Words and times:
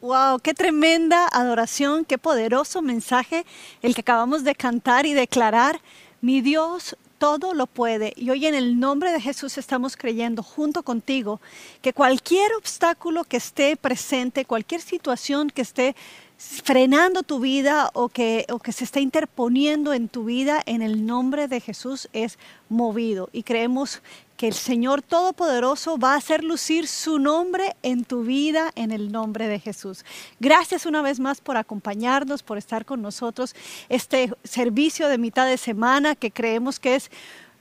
Wow, 0.00 0.38
qué 0.38 0.54
tremenda 0.54 1.26
adoración, 1.26 2.04
qué 2.04 2.18
poderoso 2.18 2.82
mensaje 2.82 3.44
el 3.82 3.96
que 3.96 4.02
acabamos 4.02 4.44
de 4.44 4.54
cantar 4.54 5.06
y 5.06 5.12
declarar. 5.12 5.80
Mi 6.20 6.40
Dios 6.40 6.96
todo 7.18 7.52
lo 7.52 7.66
puede. 7.66 8.12
Y 8.14 8.30
hoy 8.30 8.46
en 8.46 8.54
el 8.54 8.78
nombre 8.78 9.10
de 9.10 9.20
Jesús 9.20 9.58
estamos 9.58 9.96
creyendo 9.96 10.44
junto 10.44 10.84
contigo 10.84 11.40
que 11.82 11.92
cualquier 11.92 12.52
obstáculo 12.54 13.24
que 13.24 13.38
esté 13.38 13.76
presente, 13.76 14.44
cualquier 14.44 14.82
situación 14.82 15.50
que 15.50 15.62
esté 15.62 15.96
frenando 16.38 17.24
tu 17.24 17.40
vida 17.40 17.90
o 17.94 18.08
que, 18.08 18.46
o 18.48 18.60
que 18.60 18.70
se 18.70 18.84
está 18.84 19.00
interponiendo 19.00 19.92
en 19.92 20.08
tu 20.08 20.24
vida, 20.24 20.62
en 20.66 20.82
el 20.82 21.04
nombre 21.04 21.48
de 21.48 21.60
Jesús 21.60 22.08
es 22.12 22.38
movido. 22.68 23.28
Y 23.32 23.42
creemos 23.42 24.00
que 24.36 24.46
el 24.46 24.54
Señor 24.54 25.02
Todopoderoso 25.02 25.98
va 25.98 26.14
a 26.14 26.16
hacer 26.16 26.44
lucir 26.44 26.86
su 26.86 27.18
nombre 27.18 27.74
en 27.82 28.04
tu 28.04 28.22
vida 28.22 28.70
en 28.76 28.92
el 28.92 29.10
nombre 29.10 29.48
de 29.48 29.58
Jesús. 29.58 30.04
Gracias 30.38 30.86
una 30.86 31.02
vez 31.02 31.18
más 31.18 31.40
por 31.40 31.56
acompañarnos, 31.56 32.44
por 32.44 32.56
estar 32.56 32.84
con 32.84 33.02
nosotros. 33.02 33.56
Este 33.88 34.32
servicio 34.44 35.08
de 35.08 35.18
mitad 35.18 35.44
de 35.44 35.58
semana 35.58 36.14
que 36.14 36.30
creemos 36.30 36.78
que 36.78 36.94
es 36.94 37.10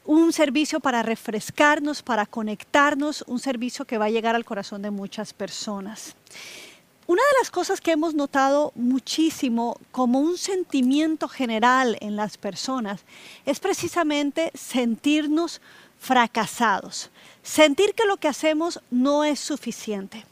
un 0.06 0.32
servicio 0.32 0.80
para 0.80 1.02
refrescarnos, 1.02 2.04
para 2.04 2.28
conectarnos, 2.28 3.26
un 3.28 3.40
servicio 3.40 3.86
que 3.86 3.98
va 3.98 4.06
a 4.06 4.12
llegar 4.12 4.36
al 4.36 4.46
corazón 4.46 4.84
de 4.84 4.92
muchas 4.92 5.34
personas. 5.34 6.16
Una 7.08 7.22
de 7.22 7.40
las 7.40 7.52
cosas 7.52 7.80
que 7.80 7.94
hemos 7.94 8.16
notado 8.16 8.74
muchísimo 8.76 9.80
como 9.94 10.20
un 10.20 10.38
sentimiento 10.38 11.30
general 11.30 11.98
en 12.02 12.18
las 12.18 12.38
personas 12.38 13.06
es 13.46 13.62
precisamente 13.62 14.52
sentirnos 14.54 15.62
fracasados, 16.00 17.10
sentir 17.44 17.94
que 17.94 18.06
lo 18.06 18.18
que 18.18 18.28
hacemos 18.28 18.82
no 18.92 19.24
es 19.24 19.40
suficiente. 19.40 20.26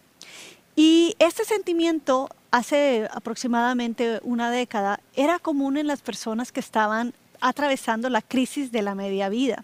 Y 0.76 1.16
este 1.18 1.46
sentimiento 1.46 2.28
hace 2.52 3.08
aproximadamente 3.10 4.20
una 4.24 4.52
década 4.52 5.00
era 5.16 5.40
común 5.40 5.77
en 5.77 5.88
las 5.88 6.02
personas 6.02 6.52
que 6.52 6.60
estaban 6.60 7.14
atravesando 7.40 8.10
la 8.10 8.21
crisis 8.21 8.74
de 8.74 8.82
la 8.82 8.96
media 8.96 9.30
vida, 9.30 9.64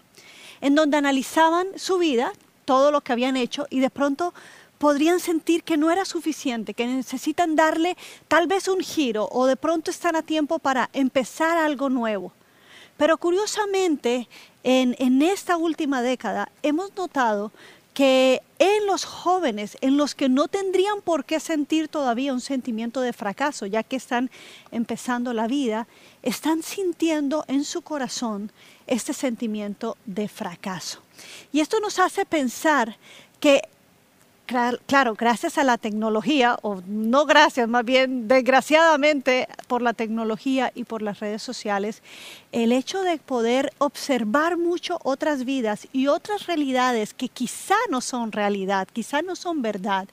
en 0.62 0.74
donde 0.74 0.96
analizaban 0.96 1.66
su 1.76 1.98
vida, 1.98 2.32
todo 2.64 2.90
lo 2.90 3.02
que 3.02 3.12
habían 3.12 3.36
hecho 3.36 3.66
y 3.68 3.80
de 3.80 3.90
pronto 3.90 4.32
podrían 4.82 5.20
sentir 5.20 5.62
que 5.62 5.76
no 5.76 5.92
era 5.92 6.04
suficiente, 6.04 6.74
que 6.74 6.88
necesitan 6.88 7.54
darle 7.54 7.96
tal 8.26 8.48
vez 8.48 8.66
un 8.66 8.80
giro 8.80 9.28
o 9.30 9.46
de 9.46 9.54
pronto 9.54 9.92
están 9.92 10.16
a 10.16 10.22
tiempo 10.22 10.58
para 10.58 10.90
empezar 10.92 11.56
algo 11.56 11.88
nuevo. 11.88 12.32
Pero 12.96 13.16
curiosamente, 13.16 14.28
en, 14.64 15.22
esta 15.22 15.56
última 15.56 16.02
década 16.02 16.50
hemos 16.64 16.92
notado 16.96 17.52
que 17.94 18.42
en 18.58 18.86
los 18.86 19.04
jóvenes, 19.04 19.78
en 19.82 19.96
los 19.96 20.16
que 20.16 20.28
no 20.28 20.48
tendrían 20.48 21.00
por 21.00 21.24
qué 21.26 21.38
sentir 21.38 21.86
todavía 21.86 22.32
un 22.32 22.40
sentimiento 22.40 23.00
de 23.02 23.12
fracaso, 23.12 23.66
ya 23.66 23.84
que 23.84 23.94
están 23.94 24.32
empezando 24.72 25.32
la 25.32 25.46
vida, 25.46 25.86
están 26.24 26.64
sintiendo 26.64 27.44
en 27.46 27.62
su 27.62 27.82
corazón 27.82 28.50
este 28.88 29.12
sentimiento 29.12 29.96
de 30.06 30.26
fracaso. 30.26 30.98
Y 31.52 31.60
esto 31.60 31.78
nos 31.78 32.00
hace 32.00 32.26
pensar 32.26 32.96
que 33.38 33.62
claro, 34.46 35.14
gracias 35.14 35.58
a 35.58 35.64
la 35.64 35.78
tecnología, 35.78 36.58
o 36.62 36.82
no 36.86 37.26
gracias, 37.26 37.68
más 37.68 37.84
bien 37.84 38.28
desgraciadamente 38.28 39.48
por 39.66 39.82
la 39.82 39.92
tecnología 39.92 40.72
y 40.74 40.84
por 40.84 41.02
las 41.02 41.20
redes 41.20 41.42
sociales, 41.42 42.02
el 42.50 42.72
hecho 42.72 43.02
de 43.02 43.18
poder 43.18 43.72
observar 43.78 44.58
mucho 44.58 44.98
otras 45.04 45.44
vidas 45.44 45.88
y 45.92 46.08
otras 46.08 46.46
realidades 46.46 47.14
que 47.14 47.28
quizá 47.28 47.76
no 47.90 48.00
son 48.00 48.32
realidad, 48.32 48.88
quizá 48.92 49.22
no 49.22 49.36
son 49.36 49.62
verdad, 49.62 50.08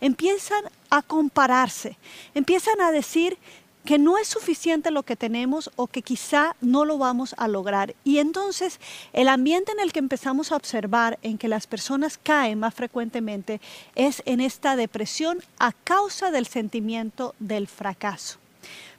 empiezan 0.00 0.64
a 0.90 1.02
compararse, 1.02 1.96
empiezan 2.34 2.80
a 2.80 2.90
decir 2.90 3.38
que 3.84 3.98
no 3.98 4.16
es 4.16 4.28
suficiente 4.28 4.90
lo 4.90 5.02
que 5.02 5.16
tenemos 5.16 5.70
o 5.76 5.86
que 5.86 6.02
quizá 6.02 6.56
no 6.60 6.84
lo 6.84 6.96
vamos 6.98 7.34
a 7.36 7.48
lograr. 7.48 7.94
Y 8.02 8.18
entonces 8.18 8.80
el 9.12 9.28
ambiente 9.28 9.72
en 9.72 9.80
el 9.80 9.92
que 9.92 9.98
empezamos 9.98 10.52
a 10.52 10.56
observar 10.56 11.18
en 11.22 11.36
que 11.36 11.48
las 11.48 11.66
personas 11.66 12.18
caen 12.22 12.58
más 12.58 12.74
frecuentemente 12.74 13.60
es 13.94 14.22
en 14.24 14.40
esta 14.40 14.76
depresión 14.76 15.38
a 15.58 15.72
causa 15.72 16.30
del 16.30 16.46
sentimiento 16.46 17.34
del 17.38 17.68
fracaso. 17.68 18.38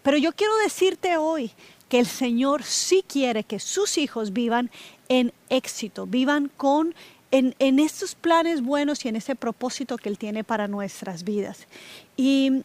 Pero 0.04 0.18
yo 0.18 0.34
quiero 0.34 0.56
decirte 0.58 1.18
hoy 1.18 1.52
que 1.90 2.00
el 2.00 2.06
Señor 2.06 2.64
sí 2.64 3.04
quiere 3.08 3.44
que 3.44 3.60
sus 3.60 3.98
hijos 3.98 4.34
vivan 4.34 4.70
en 5.10 5.34
éxito, 5.50 6.06
vivan 6.06 6.52
con 6.58 6.94
en, 7.32 7.56
en, 7.58 7.80
estos 7.80 8.14
planes 8.16 8.62
buenos 8.62 9.04
y 9.04 9.10
en 9.10 9.16
ese 9.16 9.36
propósito 9.36 9.98
que 9.98 10.10
Él 10.10 10.18
tiene 10.18 10.44
para 10.44 10.68
nuestras 10.68 11.24
vidas. 11.24 11.68
Y 12.16 12.64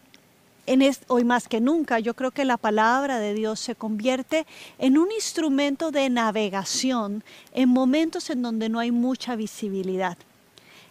hoy 1.07 1.23
más 1.23 1.47
que 1.47 1.59
nunca, 1.59 1.99
yo 1.99 2.13
creo 2.13 2.31
que 2.31 2.45
la 2.45 2.57
palabra 2.57 3.19
de 3.19 3.33
Dios 3.33 3.59
se 3.59 3.75
convierte 3.75 4.45
en 4.77 4.97
un 4.97 5.11
instrumento 5.11 5.91
de 5.91 6.09
navegación 6.09 7.23
en 7.53 7.69
momentos 7.69 8.29
en 8.29 8.41
donde 8.41 8.69
no 8.69 8.79
hay 8.79 8.91
mucha 8.91 9.35
visibilidad. 9.35 10.17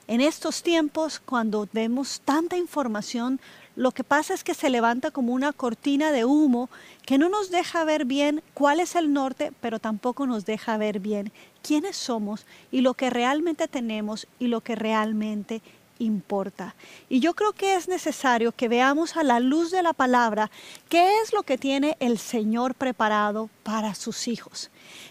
En 0.06 0.20
estos 0.20 0.62
tiempos, 0.62 1.20
cuando 1.20 1.68
vemos 1.72 2.20
tanta 2.24 2.56
información, 2.56 3.40
lo 3.76 3.92
que 3.92 4.04
pasa 4.04 4.34
es 4.34 4.42
que 4.42 4.54
se 4.54 4.68
levanta 4.68 5.12
como 5.12 5.32
una 5.32 5.52
cortina 5.52 6.10
de 6.10 6.24
humo 6.24 6.68
que 7.06 7.16
no 7.16 7.28
nos 7.28 7.50
deja 7.50 7.84
ver 7.84 8.04
bien 8.04 8.42
cuál 8.52 8.80
es 8.80 8.96
el 8.96 9.12
norte, 9.12 9.52
pero 9.60 9.78
tampoco 9.78 10.26
nos 10.26 10.44
deja 10.44 10.76
ver 10.76 10.98
bien 10.98 11.32
quiénes 11.62 11.96
somos 11.96 12.44
y 12.70 12.80
lo 12.80 12.94
que 12.94 13.08
realmente 13.08 13.68
tenemos 13.68 14.26
y 14.38 14.48
lo 14.48 14.60
que 14.60 14.74
realmente 14.74 15.62
importa. 16.00 16.74
Y 17.08 17.20
yo 17.20 17.34
creo 17.34 17.52
que 17.52 17.76
es 17.76 17.86
necesario 17.86 18.50
que 18.52 18.68
veamos 18.68 19.16
a 19.16 19.22
la 19.22 19.38
luz 19.38 19.70
de 19.70 19.82
la 19.82 19.92
palabra 19.92 20.50
qué 20.88 21.20
es 21.22 21.32
lo 21.32 21.44
que 21.44 21.56
tiene 21.56 21.96
el 22.00 22.18
Señor 22.18 22.74
preparado 22.74 23.48
para 23.62 23.94
sus 23.94 24.26
hijos. 24.26 24.70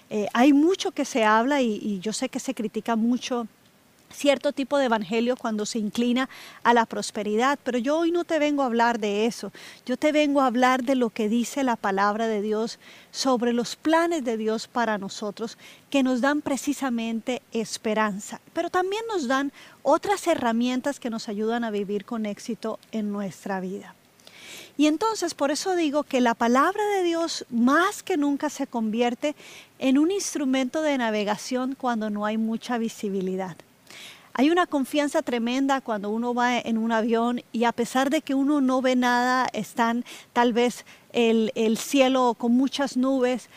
Eh, 0.10 0.28
hay 0.34 0.52
mucho 0.52 0.92
que 0.92 1.06
se 1.06 1.24
habla 1.24 1.62
y, 1.62 1.80
y 1.82 2.00
yo 2.00 2.12
sé 2.12 2.30
que 2.30 2.40
se 2.40 2.54
critica 2.54 2.96
mucho 2.96 3.48
cierto 4.12 4.54
tipo 4.54 4.78
de 4.78 4.86
evangelio 4.86 5.36
cuando 5.36 5.66
se 5.66 5.80
inclina 5.80 6.30
a 6.64 6.74
la 6.74 6.86
prosperidad, 6.86 7.60
pero 7.64 7.78
yo 7.78 7.98
hoy 7.98 8.12
no 8.12 8.24
te 8.24 8.40
vengo 8.40 8.64
a 8.64 8.66
hablar 8.66 9.00
de 9.00 9.26
eso, 9.26 9.52
yo 9.86 9.98
te 9.98 10.12
vengo 10.12 10.42
a 10.42 10.48
hablar 10.48 10.84
de 10.84 10.96
lo 10.96 11.10
que 11.10 11.30
dice 11.30 11.64
la 11.64 11.76
palabra 11.76 12.28
de 12.28 12.42
Dios 12.42 12.80
sobre 13.12 13.54
los 13.54 13.76
planes 13.76 14.24
de 14.24 14.38
Dios 14.38 14.68
para 14.68 14.98
nosotros, 14.98 15.58
que 15.90 16.04
nos 16.04 16.22
dan 16.22 16.42
precisamente 16.42 17.42
esperanza, 17.52 18.42
pero 18.54 18.70
también 18.70 19.04
nos 19.08 19.28
dan 19.28 19.52
otras 19.84 20.28
herramientas 20.28 21.00
que 21.00 21.10
nos 21.10 21.30
ayudan 21.30 21.64
a 21.64 21.72
vivir 21.72 22.06
con 22.06 22.26
éxito 22.26 22.80
en 22.92 23.12
nuestra 23.12 23.60
vida. 23.60 23.96
Y 24.78 24.88
entonces 24.88 25.34
por 25.34 25.52
eso 25.52 25.76
digo 25.76 26.04
que 26.04 26.22
la 26.22 26.36
palabra 26.36 26.82
de 26.96 27.04
Dios 27.04 27.46
más 27.50 28.02
que 28.02 28.16
nunca 28.16 28.50
se 28.50 28.66
convierte 28.66 29.36
en 29.78 29.98
un 29.98 30.10
instrumento 30.10 30.82
de 30.82 30.98
navegación 30.98 31.76
cuando 31.76 32.10
no 32.10 32.26
hay 32.26 32.38
mucha 32.38 32.78
visibilidad. 32.78 33.58
Hay 34.40 34.50
una 34.52 34.68
confianza 34.68 35.22
tremenda 35.22 35.82
cuando 35.82 36.10
uno 36.12 36.34
va 36.34 36.60
en 36.60 36.78
un 36.78 36.94
avión 36.94 37.42
y 37.52 37.66
a 37.66 37.74
pesar 37.74 38.10
de 38.10 38.22
que 38.22 38.36
uno 38.36 38.62
no 38.62 38.82
ve 38.82 38.96
nada, 38.96 39.50
están 39.52 40.06
tal 40.32 40.54
vez 40.54 40.86
el, 41.12 41.52
el 41.56 41.78
cielo 41.78 42.36
con 42.38 42.54
muchas 42.54 42.96
nubes, 42.96 43.50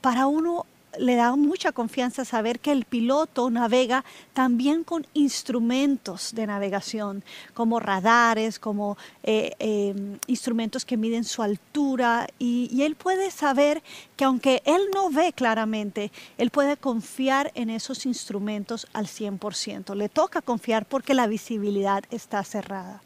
para 0.00 0.28
uno 0.28 0.64
le 0.98 1.14
da 1.14 1.34
mucha 1.36 1.72
confianza 1.72 2.24
saber 2.24 2.60
que 2.60 2.72
el 2.72 2.84
piloto 2.84 3.50
navega 3.50 4.04
también 4.32 4.84
con 4.84 5.06
instrumentos 5.14 6.34
de 6.34 6.46
navegación, 6.46 7.24
como 7.54 7.80
radares, 7.80 8.58
como 8.58 8.96
eh, 9.22 9.54
em, 9.58 10.18
instrumentos 10.26 10.84
que 10.84 10.96
miden 10.96 11.24
su 11.24 11.42
altura, 11.42 12.26
y, 12.38 12.68
y, 12.72 12.82
él 12.82 12.94
puede 12.94 13.30
saber 13.30 13.82
que 14.16 14.24
aunque 14.24 14.62
él 14.64 14.82
no 14.94 15.10
ve 15.10 15.32
claramente, 15.32 16.10
él 16.36 16.50
puede 16.50 16.76
confiar 16.76 17.52
en 17.54 17.70
esos 17.70 18.06
instrumentos 18.06 18.86
al 18.92 19.06
100%. 19.06 19.94
Le 19.94 20.08
toca 20.08 20.42
confiar 20.42 20.86
porque 20.86 21.14
la 21.14 21.26
visibilidad 21.26 22.04
está 22.10 22.42
cerrada. 22.44 23.02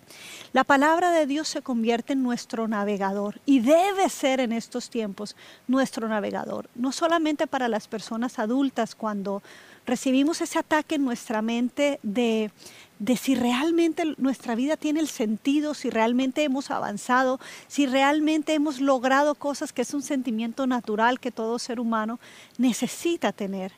La 0.52 0.64
palabra 0.64 1.12
de 1.12 1.26
Dios 1.26 1.48
se 1.48 1.62
convierte 1.62 2.12
en 2.12 2.22
nuestro 2.22 2.68
navegador 2.68 3.40
y 3.46 3.60
debe 3.60 4.10
ser 4.10 4.38
en 4.38 4.52
estos 4.52 4.90
tiempos 4.90 5.34
nuestro 5.66 6.08
navegador, 6.08 6.68
no 6.74 6.92
solamente 6.92 7.46
para 7.46 7.68
las 7.68 7.88
personas 7.88 8.38
adultas 8.38 8.94
cuando 8.94 9.42
recibimos 9.86 10.42
ese 10.42 10.58
ataque 10.58 10.96
en 10.96 11.06
nuestra 11.06 11.40
mente 11.40 12.00
de, 12.02 12.50
de 12.98 13.16
si 13.16 13.34
realmente 13.34 14.14
nuestra 14.18 14.54
vida 14.54 14.76
tiene 14.76 15.00
el 15.00 15.08
sentido, 15.08 15.72
si 15.72 15.88
realmente 15.88 16.44
hemos 16.44 16.70
avanzado, 16.70 17.40
si 17.66 17.86
realmente 17.86 18.52
hemos 18.52 18.78
logrado 18.78 19.34
cosas 19.34 19.72
que 19.72 19.80
es 19.80 19.94
un 19.94 20.02
sentimiento 20.02 20.66
natural 20.66 21.18
que 21.18 21.30
todo 21.30 21.58
ser 21.58 21.80
humano 21.80 22.20
necesita 22.58 23.32
tener 23.32 23.72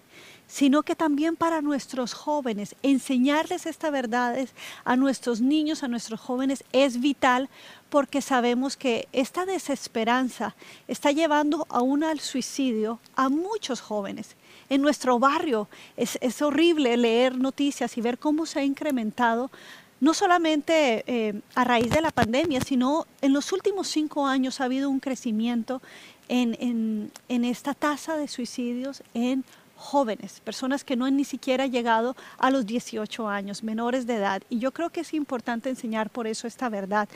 sino 0.55 0.85
que 0.85 0.95
también 0.95 1.35
para 1.35 1.62
nuestros 1.62 2.15
jóvenes, 2.15 2.77
enseñarles 2.85 3.67
estas 3.67 3.91
verdades 3.91 4.51
a 4.85 4.95
nuestros 4.95 5.41
niños, 5.41 5.83
a 5.83 5.89
nuestros 5.89 6.21
jóvenes, 6.21 6.62
es 6.71 7.01
vital 7.01 7.49
porque 7.91 8.23
sabemos 8.23 8.77
que 8.77 9.09
esta 9.12 9.47
desesperanza 9.47 10.55
está 10.87 11.11
llevando 11.11 11.67
aún 11.71 12.05
al 12.05 12.21
suicidio 12.21 13.01
a 13.17 13.29
muchos 13.29 13.81
jóvenes. 13.81 14.37
En 14.71 14.81
nuestro 14.81 15.19
barrio 15.19 15.67
es, 15.97 16.41
horrible 16.41 16.97
leer 16.99 17.37
noticias 17.37 17.99
y 17.99 18.01
ver 18.01 18.17
cómo 18.17 18.47
se 18.47 18.61
ha 18.61 18.65
incrementado 18.65 19.51
no 19.99 20.15
solamente 20.15 21.03
eh, 21.09 21.41
a 21.56 21.65
raíz 21.65 21.91
de 21.91 22.01
la 22.01 22.12
pandemia, 22.12 22.61
sino 22.61 23.09
en 23.23 23.33
los 23.33 23.51
últimos 23.51 23.89
cinco 23.89 24.25
años 24.25 24.61
ha 24.61 24.67
habido 24.67 24.89
un 24.89 25.01
crecimiento 25.01 25.83
en, 26.29 27.11
en 27.29 27.45
esta 27.45 27.75
tasa 27.75 28.17
de 28.17 28.29
suicidios 28.29 29.03
en 29.15 29.45
jóvenes, 29.84 30.40
personas 30.40 30.82
que 30.82 30.96
no 30.96 31.04
han 31.04 31.16
ni 31.16 31.25
siquiera 31.25 31.66
llegado 31.66 32.16
a 32.38 32.50
los 32.50 32.64
18 32.64 33.28
años, 33.28 33.62
menores 33.62 34.06
de 34.06 34.16
edad. 34.16 34.42
Y 34.48 34.58
yo 34.58 34.72
creo 34.72 34.90
que 34.90 35.00
es 35.00 35.12
importante 35.12 35.69
enseñar 35.69 36.10
por 36.10 36.26
eso 36.26 36.46
esta 36.46 36.69
verdad 36.69 37.08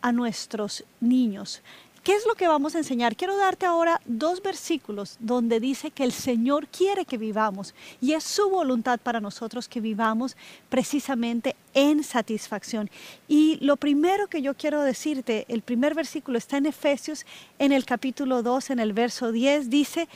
a 0.00 0.10
nuestros 0.10 0.84
niños. 1.00 1.62
¿Qué 2.02 2.14
es 2.14 2.26
lo 2.26 2.34
que 2.34 2.48
vamos 2.48 2.74
a 2.74 2.78
enseñar? 2.78 3.16
Quiero 3.16 3.34
darte 3.36 3.64
ahora 3.64 3.98
dos 4.04 4.42
versículos 4.42 5.16
donde 5.20 5.58
dice 5.58 5.90
que 5.90 6.04
el 6.04 6.12
Señor 6.12 6.68
quiere 6.68 7.06
que 7.06 7.16
vivamos 7.16 7.74
y 7.98 8.12
es 8.12 8.24
su 8.24 8.50
voluntad 8.50 9.00
para 9.00 9.20
nosotros 9.20 9.68
que 9.68 9.80
vivamos 9.80 10.36
precisamente 10.68 11.56
en 11.72 12.04
satisfacción. 12.04 12.90
Y 13.26 13.56
lo 13.62 13.76
primero 13.76 14.28
que 14.28 14.42
yo 14.42 14.52
quiero 14.52 14.82
decirte, 14.82 15.46
el 15.48 15.62
primer 15.62 15.94
versículo 15.94 16.36
está 16.36 16.58
en 16.58 16.66
Efesios 16.66 17.24
en 17.58 17.72
el 17.72 17.86
capítulo 17.86 18.42
2, 18.42 18.68
en 18.68 18.80
el 18.80 18.92
verso 18.92 19.32
10, 19.32 19.70
dice, 19.70 20.06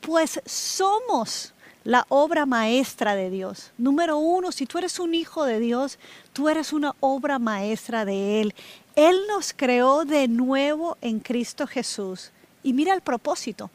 pues 0.00 0.40
somos 0.46 1.52
la 1.84 2.06
obra 2.08 2.46
maestra 2.46 3.14
de 3.14 3.30
Dios. 3.30 3.70
Número 3.78 4.18
uno, 4.18 4.52
si 4.52 4.66
tú 4.66 4.78
eres 4.78 4.98
un 4.98 5.14
hijo 5.14 5.44
de 5.44 5.60
Dios, 5.60 5.98
tú 6.32 6.48
eres 6.48 6.72
una 6.72 6.94
obra 7.00 7.38
maestra 7.38 8.04
de 8.04 8.40
Él. 8.40 8.54
Él 8.96 9.16
nos 9.28 9.52
creó 9.52 10.04
de 10.04 10.28
nuevo 10.28 10.96
en 11.00 11.20
Cristo 11.20 11.66
Jesús. 11.66 12.30
Y 12.62 12.72
mira 12.72 12.92
el 12.94 13.00
propósito, 13.00 13.70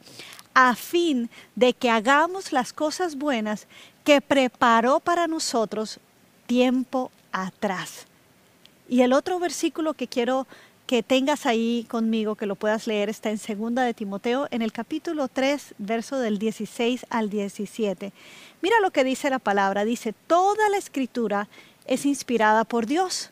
a 0.53 0.75
fin 0.75 1.29
de 1.55 1.73
que 1.73 1.89
hagamos 1.89 2.51
las 2.51 2.73
cosas 2.73 3.15
buenas 3.15 3.67
que 4.03 4.21
preparó 4.21 4.99
para 4.99 5.27
nosotros 5.27 5.99
tiempo 6.45 7.11
atrás. 7.31 8.05
Y 8.87 9.01
el 9.01 9.13
otro 9.13 9.39
versículo 9.39 9.95
que 9.95 10.07
quiero 10.07 10.45
que 10.85 11.01
tengas 11.01 11.45
ahí 11.45 11.85
conmigo, 11.89 12.35
que 12.35 12.45
lo 12.45 12.55
puedas 12.55 12.85
leer, 12.85 13.09
está 13.09 13.29
en 13.29 13.37
segunda 13.37 13.83
de 13.83 13.93
Timoteo, 13.93 14.47
en 14.51 14.61
el 14.61 14.71
capítulo 14.71 15.27
3, 15.27 15.75
verso 15.79 16.19
del 16.19 16.37
16 16.37 17.07
al 17.09 17.29
17. 17.29 18.13
Mira 18.61 18.79
lo 18.81 18.91
que 18.91 19.03
dice 19.03 19.29
la 19.29 19.39
palabra, 19.39 19.83
dice, 19.83 20.13
toda 20.27 20.69
la 20.69 20.77
escritura 20.77 21.47
es 21.85 22.05
inspirada 22.05 22.65
por 22.65 22.85
Dios 22.85 23.31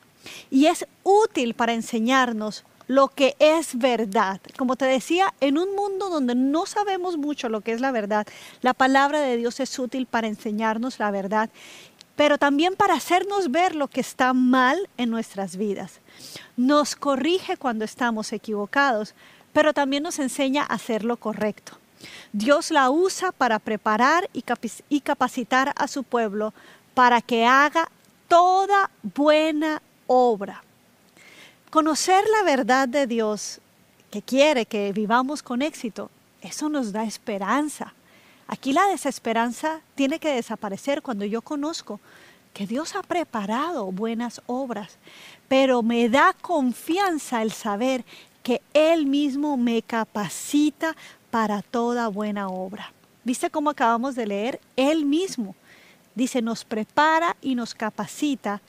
y 0.49 0.65
es 0.65 0.87
útil 1.03 1.53
para 1.53 1.73
enseñarnos 1.73 2.65
lo 2.87 3.07
que 3.07 3.35
es 3.39 3.77
verdad. 3.77 4.41
Como 4.57 4.75
te 4.75 4.85
decía, 4.85 5.33
en 5.39 5.57
un 5.57 5.75
mundo 5.75 6.09
donde 6.09 6.35
no 6.35 6.65
sabemos 6.65 7.17
mucho 7.17 7.49
lo 7.49 7.61
que 7.61 7.73
es 7.73 7.81
la 7.81 7.91
verdad, 7.91 8.25
la 8.61 8.73
palabra 8.73 9.21
de 9.21 9.37
Dios 9.37 9.59
es 9.59 9.77
útil 9.77 10.07
para 10.07 10.27
enseñarnos 10.27 10.97
la 10.97 11.11
verdad, 11.11 11.49
pero 12.15 12.37
también 12.37 12.75
para 12.75 12.95
hacernos 12.95 13.51
ver 13.51 13.75
lo 13.75 13.87
que 13.87 14.01
está 14.01 14.33
mal 14.33 14.89
en 14.97 15.11
nuestras 15.11 15.55
vidas 15.55 16.02
nos 16.57 16.95
corrige 16.95 17.57
cuando 17.57 17.85
estamos 17.85 18.33
equivocados, 18.33 19.13
pero 19.51 19.73
también 19.73 20.03
nos 20.03 20.19
enseña 20.19 20.63
a 20.63 20.73
hacer 20.75 21.03
lo 21.03 21.17
correcto. 21.17 21.77
Dios 22.31 22.71
la 22.71 22.89
usa 22.89 23.31
para 23.31 23.59
preparar 23.59 24.29
y 24.33 25.01
capacitar 25.01 25.73
a 25.75 25.87
su 25.87 26.03
pueblo 26.03 26.53
para 26.93 27.21
que 27.21 27.45
haga 27.45 27.89
toda 28.27 28.89
buena 29.01 29.81
obra. 30.07 30.63
Conocer 31.69 32.23
la 32.29 32.43
verdad 32.43 32.87
de 32.87 33.07
Dios, 33.07 33.59
que 34.11 34.21
quiere 34.21 34.65
que 34.65 34.91
vivamos 34.91 35.41
con 35.41 35.61
éxito, 35.61 36.11
eso 36.41 36.69
nos 36.69 36.91
da 36.91 37.03
esperanza. 37.03 37.93
Aquí 38.47 38.73
la 38.73 38.85
desesperanza 38.87 39.79
tiene 39.95 40.19
que 40.19 40.35
desaparecer 40.35 41.01
cuando 41.01 41.25
yo 41.25 41.41
conozco 41.41 41.99
que 42.53 42.67
Dios 42.67 42.95
ha 42.95 43.01
preparado 43.01 43.91
buenas 43.91 44.41
obras, 44.45 44.97
pero 45.47 45.81
me 45.81 46.07
da 46.07 46.33
confianza 46.33 47.41
el 47.41 47.51
saber 47.51 48.05
que 48.43 48.61
Él 48.73 49.05
mismo 49.05 49.57
me 49.57 49.81
capacita 49.81 50.95
para 51.31 51.61
toda 51.61 52.07
buena 52.09 52.47
obra. 52.47 52.93
¿Viste 53.23 53.49
cómo 53.49 53.69
acabamos 53.69 54.15
de 54.15 54.27
leer? 54.27 54.59
Él 54.75 55.05
mismo. 55.05 55.55
Dice, 56.13 56.41
nos 56.41 56.63
prepara 56.63 57.35
y 57.41 57.55
nos 57.55 57.73
capacita 57.73 58.61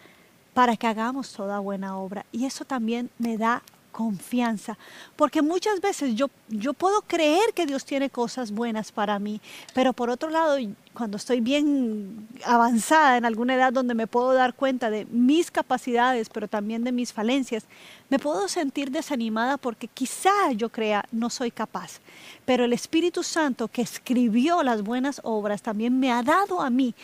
para 0.54 0.76
que 0.76 0.86
hagamos 0.86 1.32
toda 1.32 1.58
buena 1.58 1.98
obra. 1.98 2.24
Y 2.32 2.46
eso 2.46 2.64
también 2.64 3.10
me 3.18 3.36
da 3.36 3.62
confianza, 3.94 4.76
porque 5.14 5.40
muchas 5.40 5.80
veces 5.80 6.16
yo, 6.16 6.28
yo 6.48 6.74
puedo 6.74 7.02
creer 7.02 7.54
que 7.54 7.64
Dios 7.64 7.84
tiene 7.84 8.10
cosas 8.10 8.50
buenas 8.50 8.90
para 8.90 9.20
mí, 9.20 9.40
pero 9.72 9.92
por 9.92 10.10
otro 10.10 10.30
lado, 10.30 10.56
cuando 10.92 11.16
estoy 11.16 11.40
bien 11.40 12.26
avanzada 12.44 13.16
en 13.16 13.24
alguna 13.24 13.54
edad 13.54 13.72
donde 13.72 13.94
me 13.94 14.08
puedo 14.08 14.32
dar 14.32 14.54
cuenta 14.54 14.90
de 14.90 15.04
mis 15.12 15.52
capacidades, 15.52 16.28
pero 16.28 16.48
también 16.48 16.82
de 16.82 16.90
mis 16.90 17.12
falencias, 17.12 17.66
me 18.10 18.18
puedo 18.18 18.48
sentir 18.48 18.90
desanimada 18.90 19.58
porque 19.58 19.86
quizá 19.86 20.50
yo 20.56 20.70
crea 20.70 21.04
no 21.12 21.30
soy 21.30 21.52
capaz, 21.52 22.00
pero 22.44 22.64
el 22.64 22.72
Espíritu 22.72 23.22
Santo 23.22 23.68
que 23.68 23.82
escribió 23.82 24.64
las 24.64 24.82
buenas 24.82 25.20
obras 25.22 25.62
también 25.62 26.00
me 26.00 26.10
ha 26.10 26.24
dado 26.24 26.60
a 26.60 26.68
mí 26.68 26.96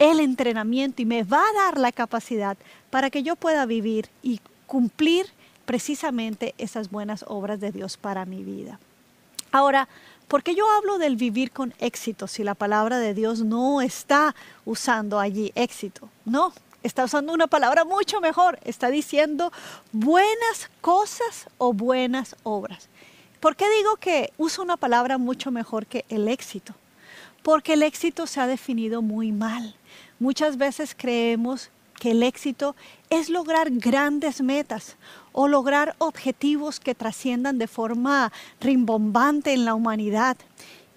el 0.00 0.18
entrenamiento 0.18 1.00
y 1.00 1.04
me 1.04 1.22
va 1.22 1.42
a 1.42 1.64
dar 1.64 1.78
la 1.78 1.92
capacidad 1.92 2.56
para 2.90 3.08
que 3.08 3.22
yo 3.22 3.36
pueda 3.36 3.66
vivir 3.66 4.08
y 4.20 4.40
cumplir 4.66 5.37
precisamente 5.68 6.54
esas 6.56 6.90
buenas 6.90 7.26
obras 7.28 7.60
de 7.60 7.70
Dios 7.72 7.98
para 7.98 8.24
mi 8.24 8.42
vida. 8.42 8.80
Ahora, 9.52 9.86
¿por 10.26 10.42
qué 10.42 10.54
yo 10.54 10.64
hablo 10.70 10.96
del 10.96 11.16
vivir 11.16 11.50
con 11.50 11.74
éxito 11.78 12.26
si 12.26 12.42
la 12.42 12.54
palabra 12.54 12.98
de 12.98 13.12
Dios 13.12 13.40
no 13.40 13.82
está 13.82 14.34
usando 14.64 15.20
allí 15.20 15.52
éxito? 15.54 16.08
No, 16.24 16.54
está 16.82 17.04
usando 17.04 17.34
una 17.34 17.48
palabra 17.48 17.84
mucho 17.84 18.22
mejor. 18.22 18.58
Está 18.64 18.88
diciendo 18.88 19.52
buenas 19.92 20.70
cosas 20.80 21.48
o 21.58 21.74
buenas 21.74 22.34
obras. 22.44 22.88
¿Por 23.38 23.54
qué 23.54 23.66
digo 23.76 23.96
que 23.96 24.32
uso 24.38 24.62
una 24.62 24.78
palabra 24.78 25.18
mucho 25.18 25.50
mejor 25.50 25.84
que 25.84 26.06
el 26.08 26.28
éxito? 26.28 26.72
Porque 27.42 27.74
el 27.74 27.82
éxito 27.82 28.26
se 28.26 28.40
ha 28.40 28.46
definido 28.46 29.02
muy 29.02 29.32
mal. 29.32 29.76
Muchas 30.18 30.56
veces 30.56 30.96
creemos 30.96 31.68
que 31.98 32.12
el 32.12 32.22
éxito 32.22 32.74
es 33.10 33.28
lograr 33.28 33.70
grandes 33.70 34.40
metas 34.40 34.96
o 35.40 35.46
lograr 35.46 35.94
objetivos 35.98 36.80
que 36.80 36.96
trasciendan 36.96 37.58
de 37.58 37.68
forma 37.68 38.32
rimbombante 38.60 39.52
en 39.52 39.64
la 39.64 39.74
humanidad. 39.74 40.36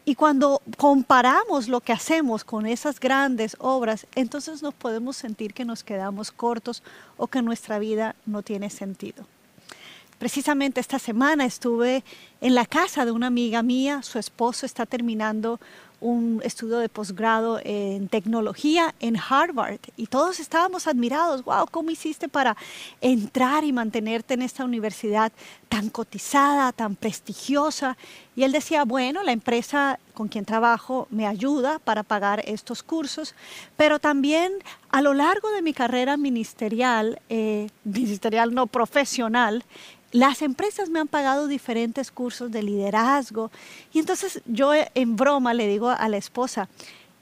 Y 0.03 0.15
cuando 0.15 0.63
comparamos 0.77 1.67
lo 1.67 1.79
que 1.79 1.93
hacemos 1.93 2.43
con 2.43 2.65
esas 2.65 2.99
grandes 2.99 3.55
obras, 3.59 4.07
entonces 4.15 4.63
nos 4.63 4.73
podemos 4.73 5.15
sentir 5.15 5.53
que 5.53 5.63
nos 5.63 5.83
quedamos 5.83 6.31
cortos 6.31 6.81
o 7.17 7.27
que 7.27 7.43
nuestra 7.43 7.77
vida 7.77 8.15
no 8.25 8.41
tiene 8.41 8.71
sentido. 8.71 9.27
Precisamente 10.17 10.79
esta 10.79 10.97
semana 10.97 11.45
estuve 11.45 12.04
en 12.42 12.56
la 12.56 12.66
casa 12.66 13.06
de 13.06 13.11
una 13.11 13.27
amiga 13.27 13.61
mía, 13.61 14.01
su 14.01 14.18
esposo 14.18 14.66
está 14.66 14.87
terminando 14.87 15.59
un 16.01 16.41
estudio 16.43 16.79
de 16.79 16.89
posgrado 16.89 17.61
en 17.63 18.09
tecnología 18.09 18.93
en 18.99 19.15
Harvard 19.15 19.79
y 19.95 20.07
todos 20.07 20.39
estábamos 20.39 20.87
admirados, 20.87 21.45
wow, 21.45 21.67
¿cómo 21.69 21.91
hiciste 21.91 22.27
para 22.27 22.57
entrar 22.99 23.63
y 23.63 23.71
mantenerte 23.71 24.33
en 24.33 24.41
esta 24.41 24.65
universidad 24.65 25.31
tan 25.69 25.89
cotizada, 25.89 26.71
tan 26.73 26.95
prestigiosa? 26.95 27.97
Y 28.35 28.43
él 28.43 28.51
decía, 28.51 28.83
bueno, 28.83 29.21
la 29.23 29.31
empresa 29.31 29.99
con 30.15 30.27
quien 30.27 30.43
trabajo 30.43 31.07
me 31.11 31.27
ayuda 31.27 31.79
para 31.79 32.01
pagar 32.03 32.41
estos 32.45 32.81
cursos, 32.81 33.35
pero 33.77 33.99
también 33.99 34.51
a 34.89 35.01
lo 35.01 35.13
largo 35.13 35.51
de 35.51 35.61
mi 35.61 35.73
carrera 35.73 36.17
ministerial, 36.17 37.21
eh, 37.29 37.69
ministerial 37.83 38.53
no 38.53 38.65
profesional, 38.67 39.63
las 40.11 40.41
empresas 40.41 40.89
me 40.89 40.99
han 40.99 41.07
pagado 41.07 41.47
diferentes 41.47 42.11
cursos 42.11 42.51
de 42.51 42.63
liderazgo 42.63 43.51
y 43.94 43.99
entonces 43.99 44.41
yo 44.45 44.73
en 44.73 45.15
broma 45.15 45.53
le 45.53 45.68
digo 45.68 45.89
a 45.89 46.09
la 46.09 46.18
esposa, 46.18 46.68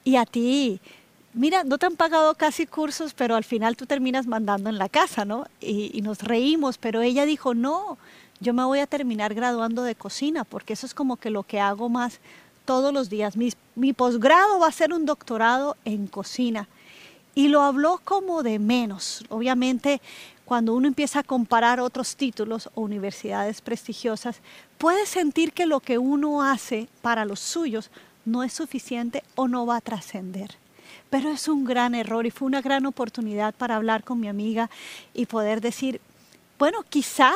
y 0.04 0.16
a 0.16 0.26
ti, 0.26 0.80
mira, 1.34 1.64
no 1.64 1.78
te 1.78 1.86
han 1.86 1.96
pagado 1.96 2.34
casi 2.36 2.66
cursos, 2.66 3.14
pero 3.14 3.36
al 3.36 3.44
final 3.44 3.76
tú 3.76 3.86
terminas 3.86 4.28
mandando 4.28 4.70
en 4.70 4.78
la 4.78 4.90
casa, 4.90 5.26
¿no? 5.26 5.46
Y, 5.62 6.02
nos 6.02 6.24
reímos, 6.24 6.78
pero 6.78 7.02
ella 7.02 7.26
dijo, 7.26 7.54
no, 7.54 7.98
yo 8.40 8.54
me 8.54 8.64
voy 8.64 8.80
a 8.80 8.88
terminar 8.88 9.34
graduando 9.34 9.84
de 9.84 9.96
cocina, 9.96 10.44
porque 10.44 10.74
eso 10.74 10.86
es 10.86 10.94
como 10.94 11.18
que 11.18 11.30
lo 11.30 11.44
que 11.44 11.60
hago 11.60 11.90
más 11.90 12.20
todos 12.66 12.94
los 12.94 13.10
días. 13.10 13.36
Mi, 13.38 13.52
mi 13.76 13.94
posgrado 13.94 14.60
va 14.60 14.68
a 14.68 14.72
ser 14.72 14.94
un 14.94 15.06
doctorado 15.06 15.78
en 15.86 16.08
cocina. 16.08 16.68
Y 17.36 17.48
lo 17.48 17.62
habló 17.62 18.02
como 18.04 18.44
de 18.44 18.60
menos. 18.60 19.24
Obviamente 19.30 20.02
cuando 20.50 20.74
uno 20.74 20.88
empieza 20.88 21.20
a 21.20 21.24
comparar 21.24 21.80
otros 21.80 22.16
títulos 22.16 22.72
o 22.74 22.82
universidades 22.82 23.62
prestigiosas, 23.62 24.42
puede 24.80 25.06
sentir 25.06 25.54
que 25.54 25.68
lo 25.68 25.80
que 25.80 26.00
uno 26.00 26.42
hace 26.42 26.90
para 27.04 27.24
los 27.24 27.40
suyos 27.40 27.92
no 28.26 28.42
es 28.42 28.52
suficiente 28.52 29.22
o 29.36 29.48
no 29.48 29.68
va 29.68 29.76
a 29.76 29.82
trascender. 29.82 30.56
Pero 31.12 31.30
es 31.30 31.48
un 31.48 31.66
gran 31.66 31.94
error 31.94 32.26
y 32.26 32.32
fue 32.32 32.48
una 32.48 32.64
gran 32.64 32.88
oportunidad 32.88 33.54
para 33.54 33.76
hablar 33.76 34.04
con 34.04 34.20
mi 34.20 34.28
amiga 34.28 34.72
y 35.14 35.28
poder 35.28 35.62
decir, 35.62 36.02
bueno, 36.58 36.80
quizá 36.82 37.32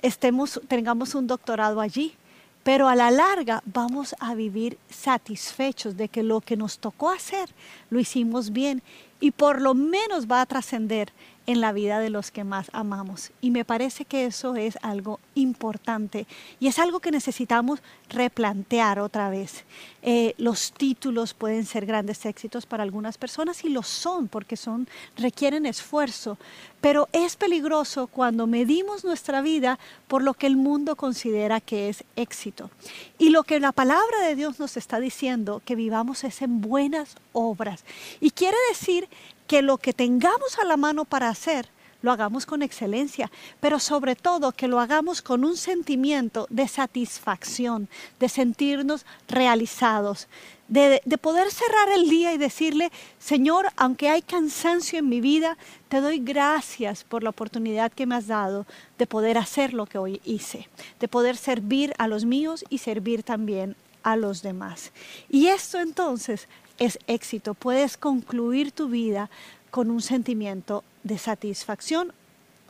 estemos, 0.00 0.62
tengamos 0.66 1.14
un 1.14 1.26
doctorado 1.26 1.78
allí, 1.78 2.14
pero 2.62 2.88
a 2.88 2.96
la 2.96 3.10
larga 3.10 3.62
vamos 3.66 4.14
a 4.18 4.34
vivir 4.34 4.78
satisfechos 4.88 5.98
de 5.98 6.08
que 6.08 6.22
lo 6.22 6.40
que 6.40 6.56
nos 6.56 6.78
tocó 6.78 7.10
hacer 7.10 7.50
lo 7.90 8.00
hicimos 8.00 8.50
bien 8.50 8.82
y 9.20 9.30
por 9.30 9.60
lo 9.60 9.74
menos 9.74 10.26
va 10.26 10.40
a 10.40 10.46
trascender 10.46 11.12
en 11.50 11.60
la 11.60 11.72
vida 11.72 11.98
de 11.98 12.10
los 12.10 12.30
que 12.30 12.44
más 12.44 12.70
amamos. 12.72 13.32
Y 13.40 13.50
me 13.50 13.64
parece 13.64 14.04
que 14.04 14.24
eso 14.24 14.54
es 14.54 14.78
algo 14.82 15.18
importante 15.34 16.26
y 16.60 16.68
es 16.68 16.78
algo 16.78 17.00
que 17.00 17.10
necesitamos 17.10 17.80
replantear 18.08 19.00
otra 19.00 19.30
vez. 19.30 19.64
Eh, 20.02 20.34
los 20.38 20.72
títulos 20.72 21.34
pueden 21.34 21.66
ser 21.66 21.86
grandes 21.86 22.24
éxitos 22.24 22.66
para 22.66 22.84
algunas 22.84 23.18
personas 23.18 23.64
y 23.64 23.68
lo 23.68 23.82
son 23.82 24.28
porque 24.28 24.56
son, 24.56 24.88
requieren 25.16 25.66
esfuerzo, 25.66 26.38
pero 26.80 27.08
es 27.12 27.34
peligroso 27.34 28.06
cuando 28.06 28.46
medimos 28.46 29.04
nuestra 29.04 29.42
vida 29.42 29.78
por 30.06 30.22
lo 30.22 30.34
que 30.34 30.46
el 30.46 30.56
mundo 30.56 30.94
considera 30.94 31.60
que 31.60 31.88
es 31.88 32.04
éxito. 32.14 32.70
Y 33.18 33.30
lo 33.30 33.42
que 33.42 33.58
la 33.58 33.72
palabra 33.72 34.20
de 34.26 34.36
Dios 34.36 34.60
nos 34.60 34.76
está 34.76 35.00
diciendo, 35.00 35.62
que 35.64 35.74
vivamos 35.74 36.22
es 36.22 36.42
en 36.42 36.60
buenas 36.60 37.16
obras. 37.32 37.84
Y 38.20 38.30
quiere 38.30 38.56
decir 38.68 39.08
que 39.50 39.62
lo 39.62 39.78
que 39.78 39.92
tengamos 39.92 40.60
a 40.60 40.64
la 40.64 40.76
mano 40.76 41.04
para 41.04 41.28
hacer, 41.28 41.66
lo 42.02 42.12
hagamos 42.12 42.46
con 42.46 42.62
excelencia, 42.62 43.32
pero 43.58 43.80
sobre 43.80 44.14
todo 44.14 44.52
que 44.52 44.68
lo 44.68 44.78
hagamos 44.78 45.22
con 45.22 45.44
un 45.44 45.56
sentimiento 45.56 46.46
de 46.50 46.68
satisfacción, 46.68 47.88
de 48.20 48.28
sentirnos 48.28 49.04
realizados, 49.26 50.28
de, 50.68 51.02
poder 51.20 51.50
cerrar 51.50 51.88
el 51.88 52.08
día 52.08 52.32
y 52.32 52.38
decirle, 52.38 52.92
Señor, 53.18 53.66
aunque 53.76 54.08
hay 54.08 54.22
cansancio 54.22 55.00
en 55.00 55.08
mi 55.08 55.20
vida, 55.20 55.58
te 55.88 56.00
doy 56.00 56.20
gracias 56.20 57.02
por 57.02 57.24
la 57.24 57.30
oportunidad 57.30 57.90
que 57.90 58.06
me 58.06 58.14
has 58.14 58.28
dado 58.28 58.66
de 58.98 59.08
poder 59.08 59.36
hacer 59.36 59.74
lo 59.74 59.86
que 59.86 59.98
hoy 59.98 60.20
hice, 60.24 60.68
de 61.00 61.08
poder 61.08 61.36
servir 61.36 61.92
a 61.98 62.06
los 62.06 62.24
míos 62.24 62.64
y 62.68 62.78
servir 62.78 63.24
también 63.24 63.74
a 64.04 64.14
los 64.14 64.42
demás. 64.42 64.92
Y 65.28 65.48
esto 65.48 65.80
entonces 65.80 66.46
es 66.80 66.98
éxito. 67.06 67.54
Puedes 67.54 67.96
concluir 67.96 68.72
tu 68.72 68.88
vida 68.88 69.30
con 69.70 69.90
un 69.90 70.02
sentimiento 70.02 70.82
de 71.04 71.18
satisfacción. 71.18 72.12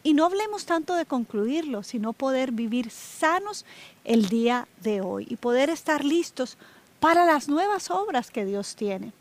Y 0.03 0.13
no 0.15 0.27
hablemos 0.27 0.67
tanto 0.67 0.95
de 0.95 1.07
concluirlo, 1.07 1.83
sino 1.83 2.13
poder 2.13 2.53
vivir 2.53 2.91
sanos 2.91 3.65
el 4.05 4.29
día 4.29 4.67
de 4.83 5.01
hoy 5.01 5.27
y 5.31 5.37
poder 5.37 5.71
estar 5.71 6.05
listos 6.05 6.59
para 7.01 7.25
las 7.25 7.49
nuevas 7.49 7.91
obras 7.91 8.31
que 8.31 8.45
Dios 8.45 8.77
tiene. 8.77 9.13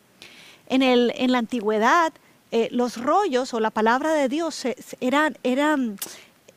En, 0.67 0.81
el, 0.81 1.13
en 1.15 1.31
la 1.31 1.37
antigüedad, 1.37 2.13
eh, 2.51 2.69
los 2.71 2.97
rollos 2.97 3.53
o 3.53 3.59
la 3.59 3.71
palabra 3.71 4.13
de 4.13 4.29
Dios 4.29 4.63
eran, 5.01 5.37
eran 5.43 5.97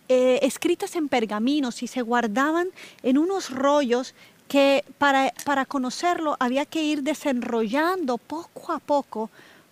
eh, 0.08 0.40
escritas 0.42 0.94
en 0.96 1.08
pergaminos 1.08 1.82
y 1.82 1.86
se 1.86 2.02
guardaban 2.02 2.68
en 3.02 3.18
unos 3.18 3.50
rollos 3.50 4.14
que 4.52 4.84
para, 4.98 5.32
para 5.46 5.64
conocerlo 5.64 6.36
había 6.38 6.66
que 6.66 6.82
ir 6.82 7.02
desenrollando 7.02 8.18
poco 8.18 8.74
a 8.74 8.80
poco 8.80 9.30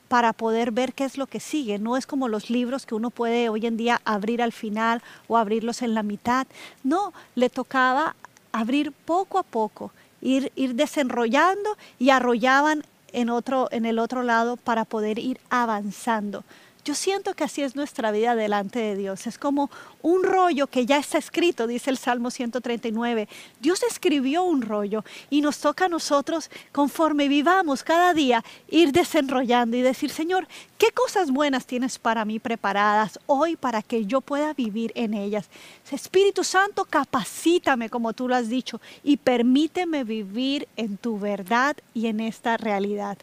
para 0.08 0.32
poder 0.32 0.70
ver 0.70 0.94
qué 0.94 1.04
es 1.04 1.18
lo 1.18 1.26
que 1.26 1.38
sigue. 1.38 1.78
No 1.78 1.98
es 1.98 2.06
como 2.06 2.28
los 2.28 2.48
libros 2.48 2.86
que 2.86 2.94
uno 2.94 3.10
puede 3.10 3.50
hoy 3.50 3.66
en 3.66 3.76
día 3.76 4.00
abrir 4.06 4.40
al 4.40 4.52
final 4.52 5.02
o 5.28 5.36
abrirlos 5.36 5.82
en 5.82 5.92
la 5.92 6.02
mitad. 6.02 6.46
No, 6.82 7.12
le 7.34 7.50
tocaba 7.50 8.16
abrir 8.52 8.92
poco 8.92 9.38
a 9.38 9.42
poco, 9.42 9.92
ir, 10.22 10.50
ir 10.56 10.74
desenrollando 10.74 11.76
y 11.98 12.08
arrollaban 12.08 12.82
en, 13.12 13.28
otro, 13.28 13.68
en 13.72 13.84
el 13.84 13.98
otro 13.98 14.22
lado 14.22 14.56
para 14.56 14.86
poder 14.86 15.18
ir 15.18 15.38
avanzando. 15.50 16.42
Yo 16.84 16.94
siento 16.94 17.34
que 17.34 17.44
así 17.44 17.62
es 17.62 17.76
nuestra 17.76 18.10
vida 18.10 18.34
delante 18.34 18.78
de 18.78 18.96
Dios. 18.96 19.26
Es 19.26 19.38
como 19.38 19.70
un 20.02 20.22
rollo 20.22 20.66
que 20.66 20.86
ya 20.86 20.98
está 20.98 21.18
escrito, 21.18 21.66
dice 21.66 21.90
el 21.90 21.98
Salmo 21.98 22.30
139. 22.30 23.28
Dios 23.60 23.82
escribió 23.82 24.44
un 24.44 24.62
rollo 24.62 25.04
y 25.28 25.42
nos 25.42 25.58
toca 25.58 25.86
a 25.86 25.88
nosotros, 25.88 26.50
conforme 26.72 27.28
vivamos 27.28 27.82
cada 27.82 28.14
día, 28.14 28.42
ir 28.68 28.92
desenrollando 28.92 29.76
y 29.76 29.82
decir, 29.82 30.10
Señor, 30.10 30.48
¿qué 30.80 30.92
cosas 30.92 31.30
buenas 31.30 31.66
tienes 31.66 31.98
para 31.98 32.24
mí 32.24 32.38
preparadas 32.38 33.20
hoy 33.26 33.54
para 33.54 33.82
que 33.82 34.06
yo 34.06 34.22
pueda 34.22 34.54
vivir 34.54 34.92
en 34.94 35.12
ellas? 35.12 35.50
Espíritu 35.92 36.42
Santo, 36.42 36.86
capacítame 36.86 37.90
como 37.90 38.14
tú 38.14 38.26
lo 38.26 38.34
has 38.34 38.48
dicho 38.48 38.80
y 39.04 39.18
permíteme 39.18 40.04
vivir 40.04 40.66
en 40.78 40.96
tu 40.96 41.18
verdad 41.18 41.76
y 41.92 42.06
en 42.06 42.20
esta 42.20 42.56
realidad. 42.56 43.18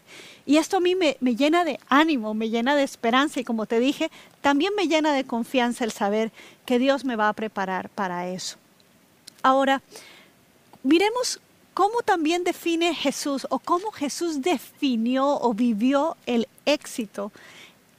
Y 0.45 0.57
esto 0.57 0.77
a 0.77 0.81
mí 0.81 0.93
me, 0.93 1.17
llena 1.35 1.65
de 1.65 1.79
ánimo, 1.89 2.35
me 2.35 2.49
llena 2.49 2.75
de 2.75 2.83
esperanza 2.83 3.39
y 3.39 3.43
como 3.43 3.65
te 3.65 3.79
dije, 3.79 4.11
también 4.41 4.75
me 4.75 4.87
llena 4.87 5.11
de 5.11 5.23
confianza 5.23 5.83
el 5.83 5.91
saber 5.91 6.31
que 6.63 6.77
Dios 6.77 7.05
me 7.05 7.15
va 7.15 7.27
a 7.27 7.33
preparar 7.33 7.89
para 7.89 8.27
eso. 8.29 8.57
Ahora, 9.41 9.81
miremos 10.83 11.41
cómo 11.77 12.01
también 12.01 12.43
define 12.43 12.95
Jesús 12.95 13.45
o 13.51 13.59
cómo 13.59 13.91
Jesús 13.91 14.41
definió 14.41 15.39
o 15.39 15.53
vivió 15.53 16.17
el 16.25 16.47
éxito 16.65 17.31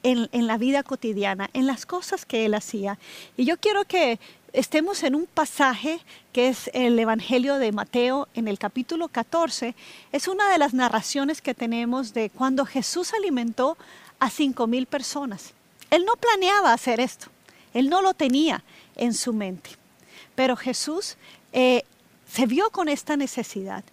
en, 0.02 0.28
en, 0.32 0.49
la 0.49 0.58
vida 0.58 0.82
cotidiana, 0.82 1.49
en 1.52 1.68
las 1.68 1.87
cosas 1.87 2.26
que 2.26 2.44
él 2.44 2.54
hacía. 2.54 2.99
Y 3.37 3.44
yo 3.44 3.56
quiero 3.56 3.85
que 3.85 4.18
estemos 4.52 5.04
en 5.04 5.14
un 5.14 5.26
pasaje 5.26 6.00
que 6.32 6.49
es 6.49 6.73
el 6.75 6.99
Evangelio 6.99 7.54
de 7.58 7.70
Mateo 7.70 8.26
en 8.35 8.49
el 8.49 8.58
capítulo 8.58 9.06
14. 9.06 9.76
Es 10.11 10.26
una 10.26 10.50
de 10.50 10.58
las 10.58 10.75
narraciones 10.75 11.40
que 11.40 11.54
tenemos 11.54 12.12
de 12.14 12.30
cuando 12.30 12.66
Jesús 12.66 13.14
alimentó 13.14 13.78
a 14.18 14.28
cinco 14.28 14.66
mil 14.66 14.87
personas. 14.87 15.52
Él 15.90 16.04
no 16.04 16.16
planeaba 16.16 16.73
hacer 16.73 16.99
esto, 16.99 17.28
él 17.75 17.88
no 17.90 18.02
lo 18.02 18.12
tenía 18.12 18.64
en 18.97 19.14
su 19.14 19.32
mente, 19.32 19.70
pero 20.35 20.56
Jesús 20.56 21.16
eh, 21.52 21.85
se 22.30 22.47
vio 22.47 22.70
con 22.70 22.88
esta 22.88 23.16
necesidad. 23.16 23.85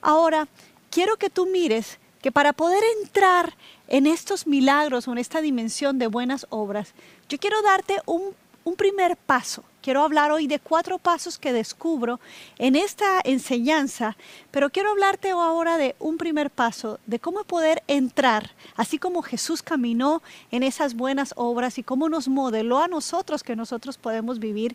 Ahora, 0.00 0.48
quiero 0.90 1.16
que 1.16 1.30
tú 1.30 1.46
mires 1.46 1.98
que 2.22 2.32
para 2.32 2.52
poder 2.52 2.82
entrar 3.02 3.54
en 3.88 4.06
estos 4.06 4.46
milagros 4.46 5.06
o 5.06 5.12
en 5.12 5.18
esta 5.18 5.40
dimensión 5.40 5.98
de 5.98 6.08
buenas 6.08 6.46
obras, 6.50 6.94
yo 7.28 7.38
quiero 7.38 7.62
darte 7.62 8.00
un 8.06 8.34
un 8.66 8.74
primer 8.74 9.16
paso. 9.16 9.62
Quiero 9.86 10.02
hablar 10.02 10.32
hoy 10.32 10.48
de 10.48 10.58
cuatro 10.58 10.98
pasos 10.98 11.38
que 11.38 11.52
descubro 11.52 12.18
en 12.58 12.74
esta 12.74 13.20
enseñanza, 13.22 14.16
pero 14.50 14.68
quiero 14.68 14.90
hablarte 14.90 15.30
ahora 15.30 15.78
de 15.78 15.94
un 16.00 16.18
primer 16.18 16.50
paso, 16.50 16.98
de 17.06 17.20
cómo 17.20 17.44
poder 17.44 17.84
entrar, 17.86 18.50
así 18.74 18.98
como 18.98 19.22
Jesús 19.22 19.62
caminó 19.62 20.24
en 20.50 20.64
esas 20.64 20.94
buenas 20.94 21.34
obras 21.36 21.78
y 21.78 21.84
cómo 21.84 22.08
nos 22.08 22.26
modeló 22.26 22.80
a 22.80 22.88
nosotros 22.88 23.44
que 23.44 23.54
nosotros 23.54 23.96
podemos 23.96 24.40
vivir. 24.40 24.74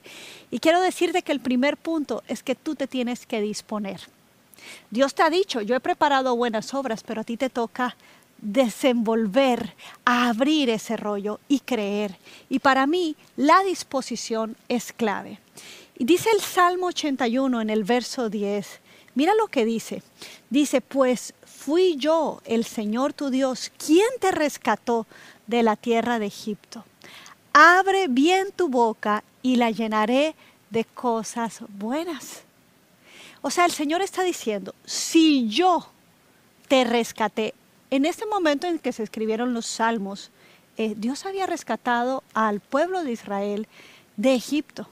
Y 0.49 0.59
quiero 0.59 0.79
decirte 0.79 1.23
que 1.23 1.33
el 1.33 1.41
primer 1.41 1.75
punto 1.75 2.23
es 2.29 2.41
que 2.41 2.55
tú 2.55 2.75
te 2.75 2.87
tienes 2.87 3.25
que 3.25 3.41
disponer. 3.41 3.99
Dios 4.91 5.13
te 5.13 5.23
ha 5.23 5.29
dicho, 5.29 5.59
yo 5.59 5.75
he 5.75 5.81
preparado 5.81 6.37
buenas 6.37 6.73
obras, 6.73 7.03
pero 7.03 7.19
a 7.19 7.25
ti 7.25 7.35
te 7.35 7.49
toca 7.49 7.97
desenvolver, 8.41 9.75
a 10.03 10.29
abrir 10.29 10.69
ese 10.69 10.97
rollo 10.97 11.39
y 11.47 11.59
creer. 11.59 12.17
Y 12.49 12.59
para 12.59 12.87
mí 12.87 13.15
la 13.37 13.61
disposición 13.63 14.57
es 14.67 14.91
clave. 14.91 15.39
Y 15.97 16.05
dice 16.05 16.29
el 16.33 16.41
Salmo 16.41 16.87
81 16.87 17.61
en 17.61 17.69
el 17.69 17.83
verso 17.83 18.29
10, 18.29 18.67
mira 19.15 19.33
lo 19.35 19.47
que 19.47 19.65
dice. 19.65 20.01
Dice, 20.49 20.81
pues 20.81 21.33
fui 21.45 21.95
yo, 21.97 22.41
el 22.45 22.65
Señor 22.65 23.13
tu 23.13 23.29
Dios, 23.29 23.71
quien 23.77 24.07
te 24.19 24.31
rescató 24.31 25.05
de 25.45 25.63
la 25.63 25.75
tierra 25.75 26.17
de 26.17 26.25
Egipto. 26.25 26.83
Abre 27.53 28.07
bien 28.07 28.47
tu 28.55 28.69
boca 28.69 29.23
y 29.43 29.57
la 29.57 29.69
llenaré 29.69 30.35
de 30.69 30.85
cosas 30.85 31.59
buenas. 31.69 32.41
O 33.41 33.51
sea, 33.51 33.65
el 33.65 33.71
Señor 33.71 34.01
está 34.01 34.23
diciendo, 34.23 34.73
si 34.85 35.47
yo 35.49 35.87
te 36.67 36.83
rescaté, 36.83 37.53
en 37.91 38.05
este 38.05 38.25
momento 38.25 38.67
en 38.67 38.79
que 38.79 38.93
se 38.93 39.03
escribieron 39.03 39.53
los 39.53 39.65
salmos, 39.65 40.31
eh, 40.77 40.95
Dios 40.97 41.25
había 41.25 41.45
rescatado 41.45 42.23
al 42.33 42.61
pueblo 42.61 43.03
de 43.03 43.11
Israel 43.11 43.67
de 44.15 44.33
Egipto, 44.33 44.87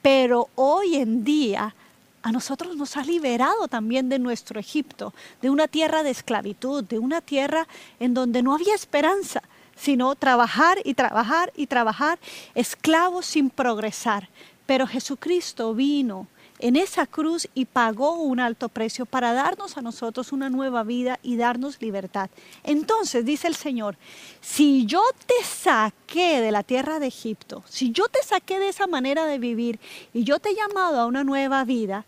pero 0.00 0.48
hoy 0.54 0.96
en 0.96 1.24
día 1.24 1.74
a 2.22 2.32
nosotros 2.32 2.74
nos 2.76 2.96
ha 2.96 3.04
liberado 3.04 3.68
también 3.68 4.08
de 4.08 4.18
nuestro 4.18 4.58
Egipto, 4.58 5.12
de 5.42 5.50
una 5.50 5.68
tierra 5.68 6.02
de 6.02 6.10
esclavitud, 6.10 6.82
de 6.84 6.98
una 6.98 7.20
tierra 7.20 7.68
en 8.00 8.14
donde 8.14 8.42
no 8.42 8.54
había 8.54 8.74
esperanza, 8.74 9.42
sino 9.76 10.14
trabajar 10.14 10.78
y 10.84 10.94
trabajar 10.94 11.52
y 11.54 11.66
trabajar, 11.66 12.18
esclavos 12.54 13.26
sin 13.26 13.50
progresar. 13.50 14.28
Pero 14.64 14.86
Jesucristo 14.86 15.74
vino 15.74 16.28
en 16.62 16.76
esa 16.76 17.06
cruz 17.06 17.48
y 17.54 17.64
pagó 17.64 18.12
un 18.12 18.38
alto 18.38 18.68
precio 18.68 19.04
para 19.04 19.32
darnos 19.32 19.76
a 19.76 19.82
nosotros 19.82 20.30
una 20.30 20.48
nueva 20.48 20.84
vida 20.84 21.18
y 21.20 21.36
darnos 21.36 21.82
libertad. 21.82 22.30
Entonces 22.62 23.24
dice 23.24 23.48
el 23.48 23.56
Señor, 23.56 23.96
si 24.40 24.86
yo 24.86 25.02
te 25.26 25.44
saqué 25.44 26.40
de 26.40 26.52
la 26.52 26.62
tierra 26.62 27.00
de 27.00 27.08
Egipto, 27.08 27.64
si 27.68 27.90
yo 27.90 28.06
te 28.06 28.22
saqué 28.22 28.60
de 28.60 28.68
esa 28.68 28.86
manera 28.86 29.26
de 29.26 29.38
vivir 29.38 29.80
y 30.14 30.22
yo 30.22 30.38
te 30.38 30.50
he 30.50 30.54
llamado 30.54 31.00
a 31.00 31.06
una 31.06 31.24
nueva 31.24 31.64
vida, 31.64 32.04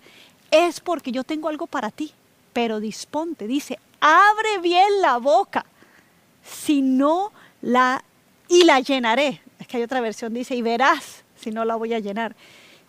es 0.53 0.79
porque 0.79 1.11
yo 1.11 1.25
tengo 1.25 1.49
algo 1.49 1.67
para 1.67 1.91
ti. 1.91 2.13
Pero 2.53 2.79
disponte, 2.79 3.49
dice, 3.49 3.81
abre 3.99 4.59
bien 4.63 5.03
la 5.03 5.17
boca, 5.17 5.67
si 6.45 6.81
no 6.81 7.33
la 7.61 8.05
y 8.49 8.63
la 8.63 8.79
llenaré. 8.79 9.41
Es 9.59 9.67
que 9.67 9.79
hay 9.79 9.83
otra 9.83 10.01
versión 10.01 10.33
dice, 10.33 10.55
y 10.55 10.63
verás 10.63 11.25
si 11.35 11.51
no 11.51 11.65
la 11.65 11.75
voy 11.75 11.93
a 11.93 11.99
llenar. 11.99 12.37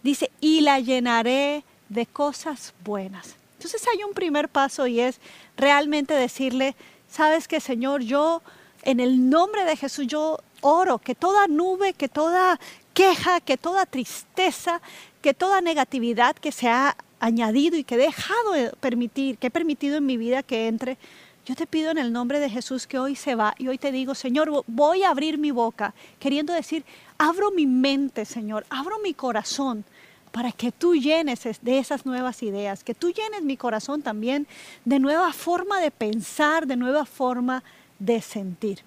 Dice, 0.05 0.29
y 0.39 0.61
la 0.61 0.79
llenaré 0.79 1.63
de 1.89 2.05
cosas 2.05 2.75
buenas. 2.83 3.37
Entonces 3.53 3.83
hay 3.91 4.03
un 4.03 4.13
primer 4.13 4.49
paso 4.49 4.85
y 4.85 4.99
es 4.99 5.19
realmente 5.57 6.13
decirle, 6.13 6.75
sabes 7.09 7.47
que 7.47 7.59
Señor, 7.59 8.03
yo 8.03 8.43
en 8.83 8.99
el 8.99 9.31
nombre 9.31 9.65
de 9.65 9.75
Jesús, 9.75 10.05
yo 10.05 10.37
oro, 10.61 10.99
que 10.99 11.15
toda 11.15 11.47
nube, 11.47 11.93
que 11.93 12.07
toda 12.07 12.59
queja, 12.93 13.41
que 13.41 13.57
toda 13.57 13.87
tristeza, 13.87 14.79
que 15.23 15.33
toda 15.33 15.59
negatividad 15.59 16.35
que 16.35 16.51
se 16.51 16.69
ha 16.69 16.95
añadido 17.19 17.75
y 17.75 17.83
que 17.83 17.95
he 17.95 17.97
dejado 17.97 18.51
de 18.51 18.69
permitir, 18.79 19.39
que 19.39 19.47
he 19.47 19.49
permitido 19.49 19.97
en 19.97 20.05
mi 20.05 20.17
vida 20.17 20.43
que 20.43 20.67
entre, 20.67 20.99
yo 21.47 21.55
te 21.55 21.65
pido 21.65 21.89
en 21.89 21.97
el 21.97 22.13
nombre 22.13 22.39
de 22.39 22.51
Jesús 22.51 22.85
que 22.85 22.99
hoy 22.99 23.15
se 23.15 23.33
va 23.33 23.55
y 23.57 23.69
hoy 23.69 23.79
te 23.79 23.91
digo, 23.91 24.13
Señor, 24.13 24.63
voy 24.67 25.01
a 25.01 25.09
abrir 25.09 25.39
mi 25.39 25.49
boca, 25.49 25.95
queriendo 26.19 26.53
decir, 26.53 26.85
abro 27.17 27.49
mi 27.49 27.65
mente, 27.65 28.25
Señor, 28.25 28.67
abro 28.69 28.99
mi 28.99 29.15
corazón 29.15 29.83
para 30.35 30.51
que 30.51 30.73
tú 30.73 30.95
llenes 30.95 31.47
de 31.61 31.79
esas 31.79 32.05
nuevas 32.05 32.43
ideas, 32.43 32.83
que 32.83 32.93
tú 32.93 33.09
llenes 33.09 33.41
mi 33.41 33.55
corazón 33.55 34.01
también 34.01 34.47
de 34.83 34.99
nueva 34.99 35.31
forma 35.31 35.79
de 35.79 35.91
pensar, 35.91 36.67
de 36.67 36.75
nueva 36.75 37.05
forma 37.05 37.63
de 37.99 38.21
sentir. 38.21 38.81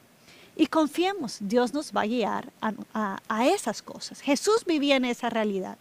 Y 0.57 0.67
confiemos, 0.67 1.39
Dios 1.41 1.73
nos 1.73 1.91
va 1.91 2.03
a 2.03 2.07
guiar 2.07 2.53
a, 2.93 3.47
esas 3.47 3.81
cosas. 3.81 4.21
Jesús 4.21 4.67
vivía 4.67 4.97
en 4.97 5.07
esa 5.07 5.31
realidad. 5.31 5.79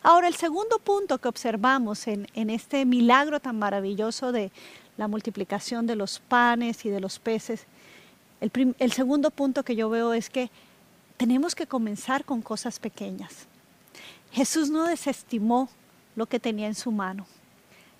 Ahora, 0.00 0.28
el 0.28 0.36
segundo 0.36 0.78
punto 0.78 1.18
que 1.18 1.26
observamos 1.26 2.06
en, 2.06 2.28
este 2.48 2.84
milagro 2.84 3.40
tan 3.40 3.58
maravilloso 3.58 4.30
de 4.30 4.52
la 4.96 5.08
multiplicación 5.08 5.88
de 5.88 5.96
los 5.96 6.20
panes 6.20 6.84
y 6.84 6.88
de 6.88 7.00
los 7.00 7.18
peces, 7.18 7.66
el 8.40 8.92
segundo 8.92 9.32
punto 9.32 9.64
que 9.64 9.74
yo 9.74 9.90
veo 9.90 10.12
es 10.12 10.30
que 10.30 10.50
tenemos 11.16 11.56
que 11.56 11.66
comenzar 11.66 12.24
con 12.24 12.42
cosas 12.42 12.78
pequeñas. 12.78 13.49
Jesús 14.32 14.70
no 14.70 14.84
desestimó 14.84 15.68
lo 16.16 16.26
que 16.26 16.40
tenía 16.40 16.66
en 16.66 16.74
su 16.74 16.92
mano. 16.92 17.26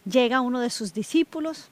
Llega 0.05 0.41
uno 0.41 0.61
de 0.61 0.71
sus 0.71 0.95
discípulos 0.95 1.69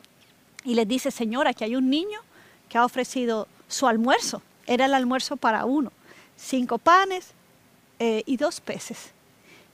y 0.64 0.74
le 0.74 0.86
dice, 0.86 1.10
Señor, 1.10 1.46
aquí 1.46 1.64
hay 1.64 1.76
un 1.76 1.88
niño 1.90 2.20
que 2.68 2.78
ha 2.78 2.84
ofrecido 2.84 3.48
su 3.68 3.86
almuerzo. 3.86 4.42
Era 4.66 4.86
el 4.86 4.94
almuerzo 4.94 5.36
para 5.36 5.64
uno. 5.64 5.92
Cinco 6.36 6.78
panes 6.78 7.28
eh, 7.98 8.22
y 8.26 8.36
dos 8.36 8.60
peces. 8.60 9.12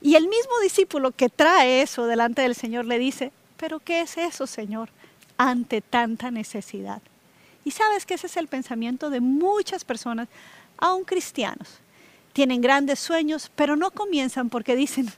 Y 0.01 0.15
el 0.15 0.27
mismo 0.27 0.53
discípulo 0.61 1.11
que 1.11 1.29
trae 1.29 1.81
eso 1.81 2.05
delante 2.05 2.43
del 2.43 2.55
Señor 2.55 2.85
le 2.85 2.99
dice, 2.99 3.31
pero 3.57 3.79
¿qué 3.79 4.01
es 4.01 4.17
eso, 4.17 4.45
Señor, 4.45 4.89
ante 5.37 5.81
tanta 5.81 6.31
necesidad? 6.31 7.01
Y 7.63 7.71
sabes 7.71 8.05
que 8.05 8.13
ese 8.13 8.27
es 8.27 8.37
el 8.37 8.47
pensamiento 8.47 9.09
de 9.09 9.19
muchas 9.19 9.83
personas, 9.83 10.27
aún 10.77 11.03
cristianos 11.03 11.79
tienen 12.35 12.59
grandes 12.59 12.99
sueños, 12.99 13.49
pero 13.55 13.77
no 13.77 13.91
comienzan 13.91 14.49
porque 14.49 14.75
dicen, 14.75 15.09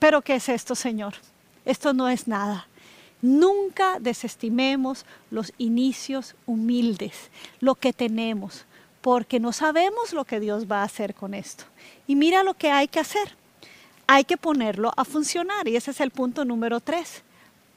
pero 0.00 0.20
¿qué 0.20 0.34
es 0.34 0.48
esto, 0.48 0.74
Señor? 0.74 1.14
Esto 1.64 1.92
no 1.92 2.08
es 2.08 2.26
nada. 2.26 2.66
Nunca 3.22 4.00
desestimemos 4.00 5.06
los 5.30 5.52
inicios 5.58 6.34
humildes, 6.44 7.30
lo 7.60 7.76
que 7.76 7.92
tenemos, 7.92 8.64
porque 9.00 9.38
no 9.38 9.52
sabemos 9.52 10.12
lo 10.12 10.24
que 10.24 10.40
Dios 10.40 10.66
va 10.68 10.80
a 10.80 10.86
hacer 10.86 11.14
con 11.14 11.34
esto. 11.34 11.62
Y 12.08 12.16
mira 12.16 12.42
lo 12.42 12.54
que 12.54 12.72
hay 12.72 12.88
que 12.88 12.98
hacer. 12.98 13.36
Hay 14.08 14.24
que 14.24 14.36
ponerlo 14.36 14.92
a 14.96 15.04
funcionar 15.04 15.68
y 15.68 15.76
ese 15.76 15.92
es 15.92 16.00
el 16.00 16.10
punto 16.10 16.44
número 16.44 16.80
tres. 16.80 17.22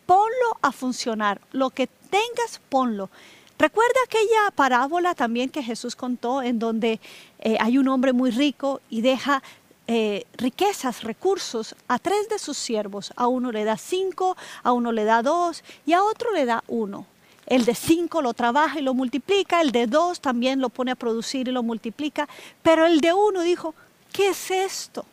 Ponlo 0.08 0.58
a 0.64 0.72
funcionar. 0.72 1.42
Lo 1.52 1.70
que 1.70 1.86
tengas, 1.86 2.60
ponlo. 2.70 3.12
Recuerda 3.60 4.00
aquella 4.06 4.52
parábola 4.56 5.16
también 5.16 5.50
que 5.50 5.62
Jesús 5.62 5.94
contó 5.94 6.42
en 6.42 6.60
donde 6.60 7.02
eh, 7.40 7.58
hay 7.60 7.78
un 7.78 7.90
hombre 7.90 8.14
muy 8.14 8.32
rico 8.32 8.80
y 8.90 9.02
deja 9.02 9.44
eh, 9.86 10.26
riquezas, 10.38 11.04
recursos 11.04 11.76
a 11.90 12.00
tres 12.00 12.30
de 12.30 12.40
sus 12.40 12.58
siervos. 12.58 13.12
A 13.18 13.28
uno 13.28 13.52
le 13.52 13.66
da 13.66 13.76
cinco, 13.76 14.38
a 14.64 14.72
uno 14.72 14.94
le 14.94 15.04
da 15.04 15.22
dos 15.22 15.62
y 15.86 15.92
a 15.92 16.06
otro 16.06 16.32
le 16.32 16.46
da 16.46 16.64
uno. 16.70 17.06
El 17.48 17.66
de 17.66 17.76
cinco 17.76 18.22
lo 18.22 18.34
trabaja 18.34 18.80
y 18.80 18.82
lo 18.82 18.94
multiplica, 18.94 19.60
el 19.60 19.74
de 19.74 19.88
dos 19.88 20.22
también 20.22 20.62
lo 20.62 20.70
pone 20.70 20.92
a 20.92 20.96
producir 20.96 21.50
y 21.50 21.52
lo 21.52 21.62
multiplica, 21.62 22.30
pero 22.64 22.86
el 22.86 23.02
de 23.02 23.12
uno 23.12 23.42
dijo, 23.42 23.76
¿qué 24.14 24.30
es 24.30 24.52
esto? 24.52 25.04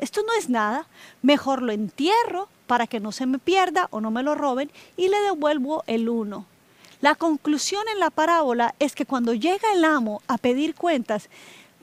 Esto 0.00 0.22
no 0.26 0.32
es 0.32 0.48
nada, 0.48 0.88
mejor 1.22 1.62
lo 1.62 1.70
entierro 1.70 2.48
para 2.66 2.88
que 2.88 2.98
no 2.98 3.12
se 3.12 3.26
me 3.26 3.38
pierda 3.38 3.86
o 3.92 4.00
no 4.00 4.10
me 4.10 4.24
lo 4.24 4.34
roben 4.34 4.68
y 4.96 5.06
le 5.06 5.20
devuelvo 5.20 5.84
el 5.86 6.08
uno. 6.08 6.44
La 7.00 7.14
conclusión 7.14 7.84
en 7.92 8.00
la 8.00 8.10
parábola 8.10 8.74
es 8.80 8.94
que 8.94 9.06
cuando 9.06 9.32
llega 9.32 9.72
el 9.72 9.84
amo 9.84 10.20
a 10.26 10.36
pedir 10.36 10.74
cuentas, 10.74 11.28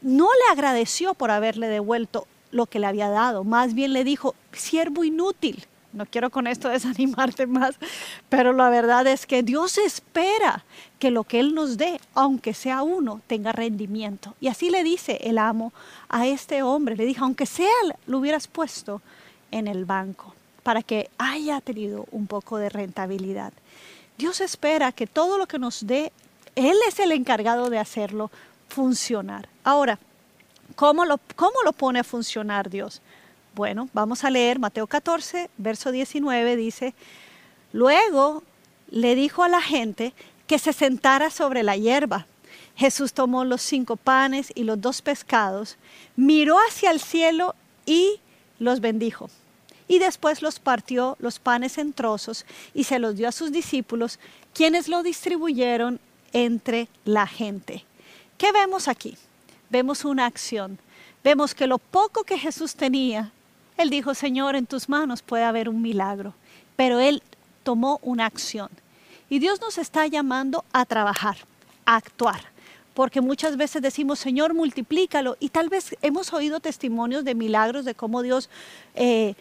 no 0.02 0.26
le 0.26 0.52
agradeció 0.52 1.14
por 1.14 1.32
haberle 1.32 1.68
devuelto 1.68 2.28
lo 2.52 2.66
que 2.66 2.80
le 2.80 2.88
había 2.88 3.10
dado, 3.10 3.44
más 3.44 3.74
bien 3.74 3.94
le 3.94 4.04
dijo, 4.04 4.36
siervo 4.52 5.04
inútil. 5.04 5.66
No 5.94 6.06
quiero 6.06 6.30
con 6.30 6.48
esto 6.48 6.68
desanimarte 6.70 7.48
más, 7.48 7.76
pero 8.28 8.52
la 8.52 8.70
verdad 8.70 9.08
es 9.08 9.26
que 9.26 9.42
Dios 9.42 9.78
espera 9.78 10.66
que 11.00 11.12
lo 11.12 11.24
que 11.24 11.40
Él 11.40 11.56
nos 11.56 11.78
dé, 11.78 12.00
aunque 12.14 12.54
sea 12.54 12.84
uno, 12.84 13.22
tenga 13.28 13.54
rendimiento. 13.54 14.36
Y 14.42 14.50
así 14.50 14.70
le 14.70 14.84
dice 14.84 15.20
el 15.24 15.38
amo 15.38 15.72
a 16.10 16.28
este 16.28 16.62
hombre, 16.62 16.98
le 16.98 17.06
dijo, 17.06 17.24
aunque 17.24 17.46
sea, 17.46 17.70
lo 18.06 18.20
hubieras 18.20 18.48
puesto 18.48 19.02
en 19.52 19.68
el 19.68 19.86
banco 19.86 20.36
para 20.64 20.82
que 20.82 21.10
haya 21.18 21.62
tenido 21.62 22.06
un 22.12 22.28
poco 22.28 22.58
de 22.58 22.70
rentabilidad. 22.70 23.54
Dios 24.18 24.40
espera 24.40 24.92
que 24.92 25.08
todo 25.08 25.38
lo 25.38 25.46
que 25.46 25.60
nos 25.60 25.86
dé, 25.86 26.12
Él 26.56 26.78
es 26.88 27.00
el 27.00 27.12
encargado 27.12 27.70
de 27.70 27.80
hacerlo 27.80 28.32
funcionar. 28.70 29.50
Ahora, 29.64 30.00
¿cómo 30.76 31.06
lo, 31.06 31.20
cómo 31.36 31.56
lo 31.66 31.74
pone 31.74 32.00
a 32.00 32.04
funcionar 32.04 32.70
Dios? 32.70 33.02
Bueno, 33.56 33.90
vamos 33.94 34.24
a 34.24 34.30
leer 34.30 34.60
Mateo 34.60 34.88
14, 34.88 35.50
verso 35.58 35.92
19, 35.92 36.56
dice, 36.56 36.94
luego 37.74 38.44
le 38.90 39.16
dijo 39.16 39.44
a 39.44 39.50
la 39.50 39.62
gente 39.62 40.14
que 40.48 40.60
se 40.60 40.74
sentara 40.74 41.30
sobre 41.30 41.64
la 41.64 41.76
hierba. 41.76 42.28
Jesús 42.76 43.14
tomó 43.14 43.46
los 43.46 43.62
cinco 43.62 43.96
panes 43.96 44.52
y 44.56 44.64
los 44.64 44.80
dos 44.80 45.02
pescados, 45.02 45.78
miró 46.16 46.58
hacia 46.68 46.92
el 46.92 47.00
cielo 47.00 47.56
y 47.86 48.20
los 48.60 48.82
bendijo 48.82 49.30
y 49.88 50.00
después 50.00 50.42
los 50.42 50.60
partió 50.60 51.16
los 51.20 51.40
panes 51.40 51.78
en 51.78 51.94
trozos 51.94 52.46
y 52.74 52.86
se 52.86 53.00
los 53.00 53.16
dio 53.16 53.28
a 53.28 53.32
sus 53.32 53.52
discípulos, 53.52 54.20
quienes 54.54 54.88
lo 54.88 55.04
distribuyeron 55.04 56.00
entre 56.34 56.88
la 57.06 57.28
gente. 57.28 57.86
¿Qué 58.38 58.52
vemos 58.52 58.88
aquí? 58.88 59.18
Vemos 59.70 60.06
una 60.06 60.26
acción. 60.26 60.80
Vemos 61.24 61.56
que 61.56 61.68
lo 61.68 61.78
poco 61.78 62.24
que 62.24 62.38
Jesús 62.38 62.76
tenía, 62.76 63.32
él 63.78 63.90
dijo, 63.90 64.14
Señor, 64.14 64.56
en 64.56 64.66
tus 64.66 64.90
manos 64.90 65.22
puede 65.22 65.44
haber 65.44 65.70
un 65.70 65.82
milagro, 65.82 66.34
pero 66.76 67.00
él 67.00 67.22
tomó 67.64 68.00
una 68.02 68.26
acción. 68.26 68.70
Y 69.30 69.40
Dios 69.40 69.60
nos 69.60 69.78
está 69.78 70.08
llamando 70.08 70.64
a 70.72 70.86
trabajar, 70.86 71.38
a 71.86 71.96
actuar 71.96 72.56
porque 72.96 73.20
muchas 73.20 73.58
veces 73.58 73.82
decimos, 73.82 74.20
Señor, 74.20 74.54
multiplícalo, 74.54 75.36
y 75.42 75.50
tal 75.50 75.68
vez 75.68 75.96
hemos 76.02 76.32
oído 76.32 76.62
testimonios 76.62 77.26
de 77.26 77.36
milagros 77.36 77.84
de 77.84 77.94
cómo 77.94 78.22
Dios 78.22 78.50
eh, 78.96 79.36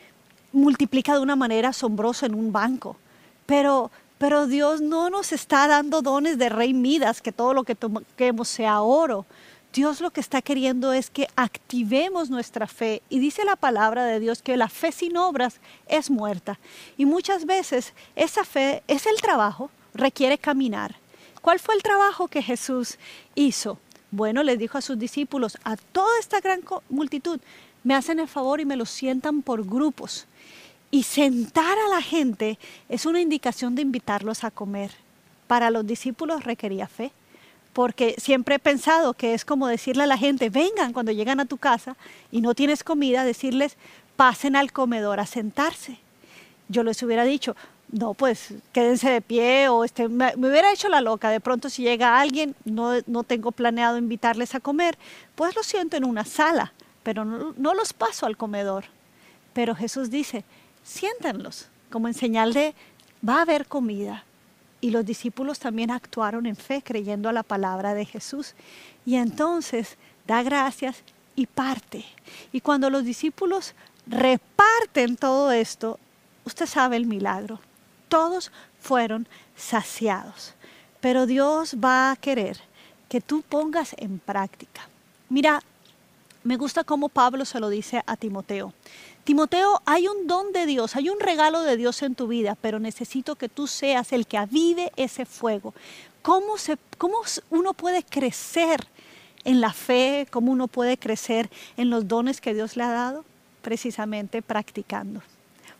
multiplica 0.55 1.15
de 1.15 1.21
una 1.21 1.37
manera 1.37 1.71
asombrosa 1.71 2.27
en 2.27 2.35
un 2.35 2.53
banco. 2.53 2.97
Pero, 3.45 3.91
pero 4.19 4.47
Dios 4.47 4.81
no 4.81 5.11
nos 5.11 5.33
está 5.33 5.67
dando 5.67 6.01
dones 6.01 6.39
de 6.39 6.49
rey 6.49 6.73
Midas, 6.73 7.21
que 7.21 7.33
todo 7.33 7.53
lo 7.53 7.65
que 7.65 7.75
toquemos 7.75 8.49
sea 8.49 8.81
oro. 8.81 9.27
Dios 9.75 10.01
lo 10.01 10.13
que 10.13 10.21
está 10.21 10.41
queriendo 10.41 10.93
es 10.93 11.11
que 11.11 11.27
activemos 11.35 12.31
nuestra 12.31 12.69
fe. 12.69 13.03
Y 13.11 13.19
dice 13.19 13.45
la 13.45 13.57
palabra 13.57 14.05
de 14.05 14.21
Dios 14.21 14.41
que 14.41 14.57
la 14.57 14.69
fe 14.69 14.93
sin 14.93 15.17
obras 15.17 15.61
es 15.89 16.11
muerta. 16.11 16.61
Y 16.97 17.07
muchas 17.07 17.45
veces 17.45 17.93
esa 18.15 18.45
fe 18.45 18.85
es 18.87 19.07
el 19.07 19.21
trabajo, 19.21 19.71
requiere 19.93 20.39
caminar. 20.39 20.95
¿Cuál 21.43 21.59
fue 21.59 21.75
el 21.75 21.83
trabajo 21.83 22.29
que 22.29 22.41
Jesús 22.41 22.99
hizo? 23.35 23.79
Bueno, 24.13 24.45
le 24.45 24.57
dijo 24.57 24.79
a 24.79 24.81
sus 24.81 24.97
discípulos, 24.97 25.59
a 25.65 25.77
toda 25.77 26.21
esta 26.21 26.41
gran 26.41 26.61
multitud, 26.89 27.41
me 27.83 27.95
hacen 27.95 28.21
el 28.21 28.29
favor 28.29 28.61
y 28.61 28.65
me 28.65 28.77
lo 28.77 28.87
sientan 28.87 29.43
por 29.43 29.67
grupos. 29.67 30.27
Y 30.95 31.03
sentar 31.03 31.77
a 31.77 31.89
la 31.89 32.01
gente 32.01 32.57
es 32.89 33.05
una 33.05 33.21
indicación 33.21 33.75
de 33.75 33.83
invitarlos 33.83 34.45
a 34.45 34.53
comer. 34.53 34.93
Para 35.49 35.71
los 35.71 35.85
discípulos 35.85 36.45
requería 36.45 36.87
fe, 36.87 37.11
porque 37.73 38.15
siempre 38.17 38.55
he 38.55 38.59
pensado 38.61 39.13
que 39.13 39.35
es 39.35 39.45
como 39.45 39.67
decirle 39.67 40.05
a 40.05 40.07
la 40.07 40.17
gente, 40.17 40.51
vengan 40.51 40.93
cuando 40.93 41.11
llegan 41.11 41.41
a 41.41 41.47
tu 41.47 41.57
casa 41.57 41.97
y 42.31 42.43
no 42.43 42.55
tienes 42.55 42.85
comida, 42.85 43.25
decirles, 43.25 43.77
pasen 44.15 44.55
al 44.55 44.71
comedor 44.71 45.19
a 45.19 45.27
sentarse. 45.27 45.99
Yo 46.69 46.85
les 46.85 47.03
hubiera 47.03 47.25
dicho, 47.25 47.57
no, 47.91 48.15
pues 48.15 48.55
quédense 48.73 49.11
de 49.11 49.21
pie 49.21 49.69
o 49.69 49.83
este, 49.83 50.07
me, 50.07 50.33
hubiera 50.37 50.73
hecho 50.73 50.89
la 50.89 51.01
loca. 51.01 51.29
De 51.31 51.41
pronto 51.41 51.71
si 51.71 51.83
llega 51.83 52.21
alguien, 52.21 52.55
no, 52.65 52.93
no, 53.09 53.25
tengo 53.25 53.51
planeado 53.51 53.99
invitarles 53.99 54.55
a 54.55 54.61
comer, 54.61 54.97
pues 55.35 55.57
lo 55.57 55.65
siento 55.65 55.97
en 55.97 56.05
una 56.05 56.25
sala, 56.25 56.73
pero 57.03 57.25
no, 57.25 57.53
no 57.57 57.75
los 57.75 57.93
paso 57.93 58.27
al 58.27 58.37
comedor. 58.37 58.85
Pero 59.55 59.75
Jesús 59.75 60.09
dice, 60.11 60.45
siéntanlos, 60.85 61.67
como 61.91 62.07
en 62.07 62.15
señal 62.15 62.53
de 62.53 62.75
va 63.29 63.39
a 63.39 63.43
haber 63.43 63.67
comida. 63.67 64.25
Y 64.81 64.91
los 64.91 65.05
discípulos 65.05 65.59
también 65.59 65.91
actuaron 65.91 66.47
en 66.47 66.55
fe, 66.55 66.83
creyendo 66.85 67.29
a 67.29 67.33
la 67.33 67.43
palabra 67.43 67.95
de 67.95 68.05
Jesús. 68.05 68.55
Y 69.05 69.17
entonces 69.17 69.97
da 70.27 70.45
gracias 70.45 71.03
y 71.35 71.47
parte. 71.47 72.05
Y 72.53 72.61
cuando 72.61 72.91
los 72.91 73.05
discípulos 73.05 73.75
reparten 74.07 75.17
todo 75.17 75.51
esto, 75.51 75.99
usted 76.45 76.67
sabe 76.67 76.97
el 76.97 77.07
milagro. 77.07 77.59
Todos 78.09 78.53
fueron 78.79 79.27
saciados. 79.57 80.55
Pero 81.01 81.27
Dios 81.27 81.77
va 81.83 82.13
a 82.13 82.17
querer 82.17 82.61
que 83.09 83.21
tú 83.21 83.43
pongas 83.43 83.95
en 83.99 84.19
práctica 84.19 84.89
Mira, 85.35 85.61
me 86.43 86.57
gusta 86.57 86.85
cómo 86.85 87.09
Pablo 87.09 87.45
se 87.45 87.59
lo 87.59 87.69
dice 87.69 88.03
a 88.07 88.17
Timoteo. 88.17 88.73
Timoteo, 89.25 89.81
hay 89.87 90.07
un 90.07 90.27
don 90.27 90.53
de 90.53 90.67
Dios, 90.67 90.97
hay 90.97 91.09
un 91.09 91.19
regalo 91.19 91.63
de 91.63 91.79
Dios 91.79 92.03
en 92.03 92.15
tu 92.15 92.29
vida, 92.29 92.57
pero 92.61 92.79
necesito 92.79 93.37
que 93.37 93.49
tú 93.49 93.67
seas 93.67 94.13
el 94.13 94.27
que 94.27 94.37
avive 94.37 94.93
ese 94.97 95.25
fuego. 95.25 95.73
¿Cómo, 96.21 96.59
se, 96.59 96.77
cómo 96.99 97.19
uno 97.51 97.73
puede 97.73 98.03
crecer 98.03 98.87
en 99.45 99.63
la 99.63 99.73
fe? 99.73 100.27
¿Cómo 100.31 100.53
uno 100.53 100.69
puede 100.69 100.99
crecer 100.99 101.51
en 101.79 101.89
los 101.89 102.07
dones 102.07 102.43
que 102.43 102.53
Dios 102.53 102.77
le 102.77 102.85
ha 102.85 102.91
dado? 102.91 103.25
Precisamente 103.63 104.43
practicando 104.43 105.23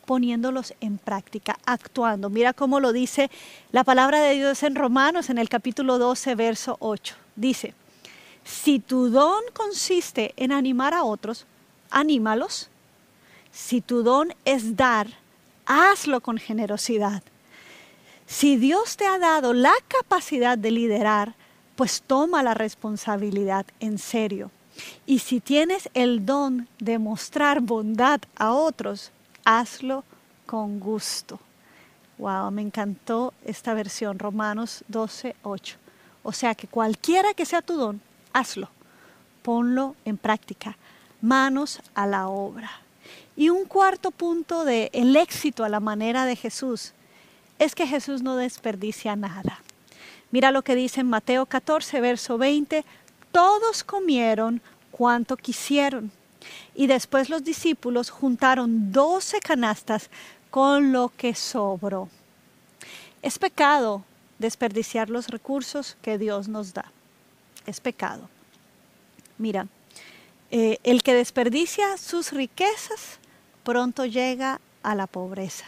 poniéndolos 0.05 0.73
en 0.81 0.97
práctica, 0.99 1.57
actuando. 1.65 2.29
Mira 2.29 2.53
cómo 2.53 2.79
lo 2.79 2.93
dice 2.93 3.29
la 3.71 3.83
palabra 3.83 4.21
de 4.21 4.35
Dios 4.35 4.61
en 4.63 4.75
Romanos 4.75 5.29
en 5.29 5.39
el 5.39 5.49
capítulo 5.49 5.97
12, 5.97 6.35
verso 6.35 6.77
8. 6.79 7.15
Dice, 7.35 7.73
si 8.43 8.79
tu 8.79 9.09
don 9.09 9.41
consiste 9.53 10.33
en 10.37 10.51
animar 10.51 10.93
a 10.93 11.03
otros, 11.03 11.45
anímalos. 11.89 12.69
Si 13.55 13.79
tu 13.79 14.03
don 14.03 14.33
es 14.43 14.75
dar, 14.75 15.07
hazlo 15.65 16.19
con 16.19 16.37
generosidad. 16.37 17.23
Si 18.25 18.57
Dios 18.57 18.97
te 18.97 19.07
ha 19.07 19.17
dado 19.17 19.53
la 19.53 19.71
capacidad 19.87 20.57
de 20.57 20.71
liderar, 20.71 21.35
pues 21.77 22.03
toma 22.05 22.43
la 22.43 22.53
responsabilidad 22.53 23.65
en 23.79 23.97
serio. 23.97 24.51
Y 25.05 25.19
si 25.19 25.39
tienes 25.39 25.89
el 25.93 26.25
don 26.25 26.67
de 26.79 26.99
mostrar 26.99 27.61
bondad 27.61 28.19
a 28.35 28.51
otros, 28.51 29.13
hazlo 29.45 30.03
con 30.45 30.81
gusto. 30.81 31.39
Wow, 32.17 32.51
me 32.51 32.61
encantó 32.61 33.33
esta 33.45 33.73
versión, 33.73 34.19
Romanos 34.19 34.83
12, 34.89 35.33
8. 35.43 35.77
O 36.23 36.33
sea 36.33 36.55
que 36.55 36.67
cualquiera 36.67 37.33
que 37.33 37.45
sea 37.45 37.61
tu 37.61 37.77
don, 37.77 38.01
hazlo, 38.33 38.67
ponlo 39.43 39.95
en 40.03 40.17
práctica, 40.17 40.77
manos 41.21 41.79
a 41.93 42.05
la 42.05 42.27
obra. 42.27 42.84
Y 43.37 43.49
un 43.49 43.65
cuarto 43.65 44.11
punto 44.11 44.63
de 44.63 44.89
el 44.93 45.15
éxito 45.15 45.63
a 45.63 45.69
la 45.69 45.79
manera 45.79 46.25
de 46.25 46.35
Jesús 46.35 46.93
es 47.59 47.75
que 47.75 47.87
Jesús 47.87 48.21
no 48.21 48.35
desperdicia 48.35 49.15
nada. 49.15 49.61
Mira 50.31 50.51
lo 50.51 50.63
que 50.63 50.75
dice 50.75 51.01
en 51.01 51.07
Mateo 51.07 51.45
14, 51.45 52.01
verso 52.01 52.37
20, 52.37 52.83
todos 53.31 53.83
comieron 53.83 54.61
cuanto 54.91 55.37
quisieron 55.37 56.11
y 56.73 56.87
después 56.87 57.29
los 57.29 57.43
discípulos 57.43 58.09
juntaron 58.09 58.91
doce 58.91 59.39
canastas 59.39 60.09
con 60.49 60.91
lo 60.91 61.11
que 61.15 61.35
sobró. 61.35 62.09
Es 63.21 63.39
pecado 63.39 64.03
desperdiciar 64.39 65.09
los 65.09 65.27
recursos 65.27 65.97
que 66.01 66.17
Dios 66.17 66.47
nos 66.47 66.73
da. 66.73 66.91
Es 67.65 67.79
pecado. 67.79 68.29
Mira, 69.37 69.67
eh, 70.51 70.79
el 70.83 71.03
que 71.03 71.13
desperdicia 71.13 71.97
sus 71.97 72.31
riquezas 72.31 73.19
pronto 73.65 74.05
llega 74.05 74.61
a 74.83 74.95
la 74.95 75.07
pobreza. 75.07 75.65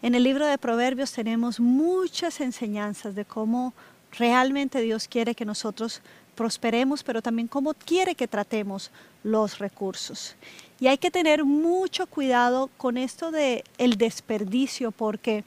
En 0.00 0.14
el 0.14 0.22
libro 0.22 0.46
de 0.46 0.56
Proverbios 0.56 1.12
tenemos 1.12 1.58
muchas 1.58 2.40
enseñanzas 2.40 3.14
de 3.14 3.24
cómo 3.24 3.74
realmente 4.12 4.80
Dios 4.80 5.08
quiere 5.08 5.34
que 5.34 5.44
nosotros 5.44 6.00
prosperemos, 6.36 7.02
pero 7.02 7.20
también 7.20 7.48
cómo 7.48 7.74
quiere 7.74 8.14
que 8.14 8.28
tratemos 8.28 8.92
los 9.24 9.58
recursos. 9.58 10.36
Y 10.78 10.86
hay 10.86 10.98
que 10.98 11.10
tener 11.10 11.44
mucho 11.44 12.06
cuidado 12.06 12.70
con 12.76 12.96
esto 12.98 13.32
de 13.32 13.64
el 13.78 13.96
desperdicio, 13.96 14.92
porque 14.92 15.44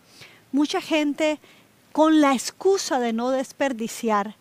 mucha 0.52 0.82
gente 0.82 1.40
con 1.94 2.20
la 2.20 2.34
excusa 2.34 3.00
de 3.00 3.14
no 3.14 3.30
desperdiciar, 3.30 4.36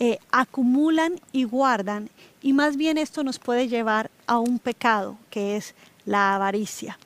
eh, 0.00 0.18
acumulan 0.30 1.20
y 1.32 1.44
guardan, 1.44 2.08
y 2.40 2.52
más 2.52 2.76
bien 2.76 2.96
esto 2.96 3.24
nos 3.24 3.38
puede 3.38 3.68
llevar 3.68 4.10
a 4.26 4.38
un 4.38 4.60
pecado, 4.60 5.18
que 5.28 5.56
es 5.56 5.74
la 6.08 6.34
avaricia. 6.34 6.98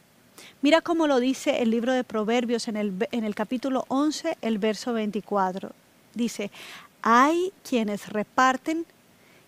Mira 0.62 0.80
cómo 0.80 1.08
lo 1.08 1.18
dice 1.18 1.60
el 1.60 1.70
libro 1.70 1.92
de 1.92 2.04
Proverbios 2.04 2.68
en 2.68 2.76
el, 2.76 3.08
en 3.10 3.24
el 3.24 3.34
capítulo 3.34 3.84
11, 3.88 4.38
el 4.40 4.58
verso 4.58 4.92
24. 4.92 5.72
Dice, 6.14 6.52
hay 7.02 7.52
quienes 7.68 8.08
reparten 8.08 8.86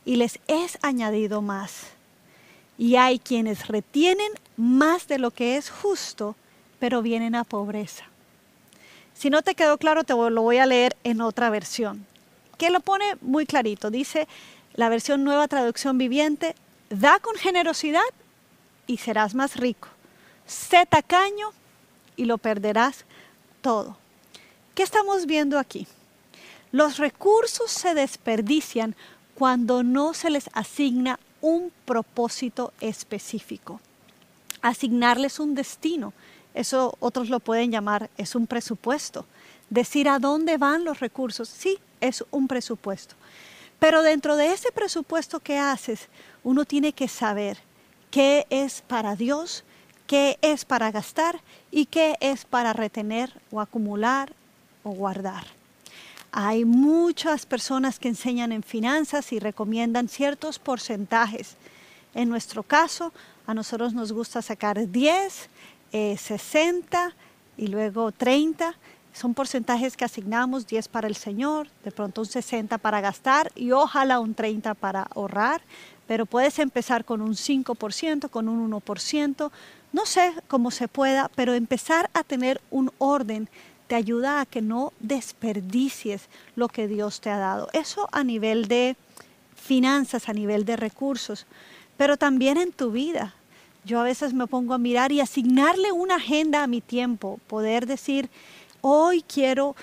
y 0.04 0.16
les 0.16 0.40
es 0.48 0.76
añadido 0.82 1.40
más. 1.40 1.92
Y 2.76 2.96
hay 2.96 3.20
quienes 3.20 3.68
retienen 3.68 4.32
más 4.56 5.06
de 5.06 5.18
lo 5.18 5.30
que 5.30 5.56
es 5.56 5.70
justo, 5.70 6.34
pero 6.80 7.00
vienen 7.00 7.36
a 7.36 7.44
pobreza. 7.44 8.06
Si 9.14 9.30
no 9.30 9.42
te 9.42 9.54
quedó 9.54 9.78
claro, 9.78 10.02
te 10.02 10.14
lo 10.14 10.42
voy 10.42 10.58
a 10.58 10.66
leer 10.66 10.96
en 11.04 11.20
otra 11.20 11.48
versión, 11.48 12.04
que 12.58 12.70
lo 12.70 12.80
pone 12.80 13.04
muy 13.20 13.46
clarito. 13.46 13.92
Dice 13.92 14.26
la 14.74 14.88
versión 14.88 15.22
nueva 15.22 15.46
traducción 15.46 15.96
viviente, 15.96 16.56
da 16.90 17.20
con 17.20 17.36
generosidad 17.36 18.02
y 18.86 18.98
serás 18.98 19.34
más 19.34 19.56
rico. 19.56 19.88
Sé 20.46 20.86
tacaño 20.86 21.52
y 22.16 22.24
lo 22.24 22.38
perderás 22.38 23.04
todo. 23.60 23.96
¿Qué 24.74 24.82
estamos 24.82 25.26
viendo 25.26 25.58
aquí? 25.58 25.86
Los 26.72 26.98
recursos 26.98 27.70
se 27.70 27.94
desperdician 27.94 28.96
cuando 29.34 29.82
no 29.82 30.14
se 30.14 30.30
les 30.30 30.50
asigna 30.52 31.18
un 31.40 31.72
propósito 31.84 32.72
específico. 32.80 33.80
Asignarles 34.62 35.38
un 35.38 35.54
destino, 35.54 36.12
eso 36.54 36.96
otros 37.00 37.28
lo 37.28 37.40
pueden 37.40 37.70
llamar, 37.70 38.10
es 38.16 38.34
un 38.34 38.46
presupuesto. 38.46 39.26
Decir 39.70 40.08
a 40.08 40.18
dónde 40.18 40.56
van 40.56 40.84
los 40.84 41.00
recursos, 41.00 41.48
sí, 41.48 41.78
es 42.00 42.24
un 42.30 42.48
presupuesto. 42.48 43.14
Pero 43.78 44.02
dentro 44.02 44.36
de 44.36 44.52
ese 44.52 44.72
presupuesto 44.72 45.40
que 45.40 45.58
haces, 45.58 46.08
uno 46.42 46.64
tiene 46.64 46.92
que 46.92 47.08
saber 47.08 47.58
qué 48.14 48.46
es 48.48 48.80
para 48.82 49.16
Dios, 49.16 49.64
qué 50.06 50.38
es 50.40 50.64
para 50.64 50.92
gastar 50.92 51.40
y 51.72 51.86
qué 51.86 52.14
es 52.20 52.44
para 52.44 52.72
retener 52.72 53.40
o 53.50 53.60
acumular 53.60 54.32
o 54.84 54.90
guardar. 54.90 55.44
Hay 56.30 56.64
muchas 56.64 57.44
personas 57.44 57.98
que 57.98 58.06
enseñan 58.06 58.52
en 58.52 58.62
finanzas 58.62 59.32
y 59.32 59.40
recomiendan 59.40 60.06
ciertos 60.06 60.60
porcentajes. 60.60 61.56
En 62.14 62.28
nuestro 62.28 62.62
caso, 62.62 63.12
a 63.48 63.54
nosotros 63.54 63.94
nos 63.94 64.12
gusta 64.12 64.42
sacar 64.42 64.88
10, 64.88 65.48
60 65.90 67.06
eh, 67.08 67.10
y 67.56 67.66
luego 67.66 68.12
30. 68.12 68.76
Son 69.12 69.34
porcentajes 69.34 69.96
que 69.96 70.04
asignamos, 70.04 70.68
10 70.68 70.86
para 70.86 71.08
el 71.08 71.16
Señor, 71.16 71.66
de 71.84 71.90
pronto 71.90 72.20
un 72.20 72.28
60 72.28 72.78
para 72.78 73.00
gastar 73.00 73.50
y 73.56 73.72
ojalá 73.72 74.20
un 74.20 74.34
30 74.34 74.74
para 74.74 75.02
ahorrar. 75.02 75.62
Pero 76.06 76.26
puedes 76.26 76.58
empezar 76.58 77.04
con 77.04 77.20
un 77.20 77.34
5%, 77.34 78.28
con 78.28 78.48
un 78.48 78.70
1%, 78.70 79.50
no 79.92 80.06
sé 80.06 80.32
cómo 80.48 80.70
se 80.70 80.88
pueda, 80.88 81.30
pero 81.34 81.54
empezar 81.54 82.10
a 82.14 82.24
tener 82.24 82.60
un 82.70 82.90
orden 82.98 83.48
te 83.86 83.94
ayuda 83.94 84.40
a 84.40 84.46
que 84.46 84.62
no 84.62 84.92
desperdicies 85.00 86.28
lo 86.56 86.68
que 86.68 86.88
Dios 86.88 87.20
te 87.20 87.30
ha 87.30 87.38
dado. 87.38 87.68
Eso 87.72 88.08
a 88.12 88.24
nivel 88.24 88.66
de 88.66 88.96
finanzas, 89.54 90.28
a 90.28 90.32
nivel 90.32 90.64
de 90.64 90.76
recursos, 90.76 91.46
pero 91.96 92.16
también 92.16 92.56
en 92.56 92.72
tu 92.72 92.90
vida. 92.90 93.34
Yo 93.84 94.00
a 94.00 94.04
veces 94.04 94.32
me 94.32 94.46
pongo 94.46 94.74
a 94.74 94.78
mirar 94.78 95.12
y 95.12 95.20
asignarle 95.20 95.92
una 95.92 96.16
agenda 96.16 96.62
a 96.62 96.66
mi 96.66 96.80
tiempo, 96.80 97.38
poder 97.46 97.86
decir, 97.86 98.30
hoy 98.80 99.22
quiero 99.22 99.76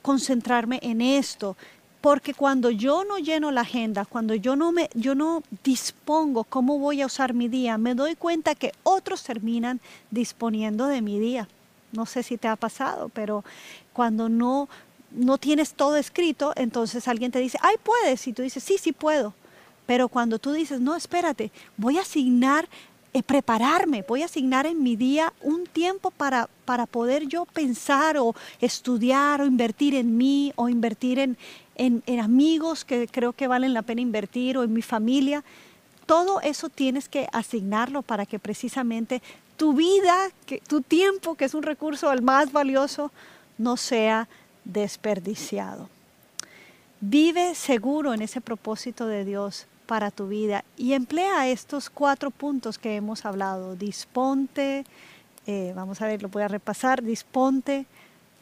concentrarme 0.00 0.80
en 0.82 1.00
esto, 1.00 1.56
porque 2.02 2.34
cuando 2.34 2.70
yo 2.70 3.04
no 3.04 3.18
lleno 3.18 3.52
la 3.52 3.60
agenda, 3.60 4.04
cuando 4.04 4.34
yo 4.34 4.56
no 4.56 4.72
me 4.72 4.90
yo 4.92 5.14
no 5.14 5.44
dispongo 5.62 6.42
cómo 6.42 6.78
voy 6.78 7.00
a 7.00 7.06
usar 7.06 7.32
mi 7.32 7.48
día, 7.48 7.78
me 7.78 7.94
doy 7.94 8.16
cuenta 8.16 8.56
que 8.56 8.72
otros 8.82 9.22
terminan 9.22 9.80
disponiendo 10.10 10.88
de 10.88 11.00
mi 11.00 11.20
día. 11.20 11.48
No 11.92 12.04
sé 12.04 12.24
si 12.24 12.36
te 12.38 12.48
ha 12.48 12.56
pasado, 12.56 13.08
pero 13.08 13.44
cuando 13.92 14.28
no, 14.28 14.68
no 15.12 15.38
tienes 15.38 15.74
todo 15.74 15.96
escrito, 15.96 16.52
entonces 16.56 17.06
alguien 17.06 17.30
te 17.30 17.38
dice, 17.38 17.58
ay, 17.62 17.76
puedes, 17.82 18.26
y 18.26 18.32
tú 18.32 18.42
dices, 18.42 18.64
sí, 18.64 18.78
sí 18.78 18.92
puedo. 18.92 19.32
Pero 19.86 20.08
cuando 20.08 20.38
tú 20.40 20.52
dices, 20.52 20.80
no, 20.80 20.96
espérate, 20.96 21.52
voy 21.76 21.98
a 21.98 22.02
asignar, 22.02 22.68
eh, 23.12 23.22
prepararme, 23.22 24.04
voy 24.08 24.22
a 24.22 24.24
asignar 24.24 24.66
en 24.66 24.82
mi 24.82 24.96
día 24.96 25.32
un 25.42 25.66
tiempo 25.66 26.10
para, 26.10 26.48
para 26.64 26.86
poder 26.86 27.28
yo 27.28 27.44
pensar 27.44 28.16
o 28.16 28.34
estudiar 28.60 29.42
o 29.42 29.46
invertir 29.46 29.94
en 29.94 30.16
mí 30.16 30.52
o 30.56 30.68
invertir 30.68 31.18
en, 31.18 31.36
en, 31.76 32.02
amigos 32.20 32.84
que 32.84 33.08
creo 33.08 33.32
que 33.32 33.48
valen 33.48 33.74
la 33.74 33.82
pena 33.82 34.00
invertir 34.00 34.58
o 34.58 34.64
en 34.64 34.72
mi 34.72 34.82
familia. 34.82 35.44
Todo 36.06 36.40
eso 36.40 36.68
tienes 36.68 37.08
que 37.08 37.28
asignarlo 37.32 38.02
para 38.02 38.26
que 38.26 38.38
precisamente 38.38 39.22
tu 39.56 39.74
vida, 39.74 40.30
que, 40.46 40.58
tu 40.58 40.80
tiempo, 40.80 41.34
que 41.34 41.44
es 41.44 41.54
un 41.54 41.62
recurso 41.62 42.12
el 42.12 42.22
más 42.22 42.52
valioso, 42.52 43.12
no 43.58 43.76
sea 43.76 44.28
desperdiciado. 44.64 45.88
Vive 47.00 47.54
seguro 47.54 48.14
en 48.14 48.22
ese 48.22 48.40
propósito 48.40 49.06
de 49.06 49.24
Dios 49.24 49.66
para 49.86 50.10
tu 50.10 50.28
vida 50.28 50.64
y 50.76 50.92
emplea 50.92 51.48
estos 51.48 51.90
cuatro 51.90 52.30
puntos 52.30 52.78
que 52.78 52.96
hemos 52.96 53.24
hablado. 53.24 53.74
Disponte, 53.76 54.84
eh, 55.46 55.72
vamos 55.74 56.00
a 56.00 56.06
ver, 56.06 56.22
lo 56.22 56.28
voy 56.28 56.42
a 56.42 56.48
repasar, 56.48 57.02
disponte, 57.02 57.86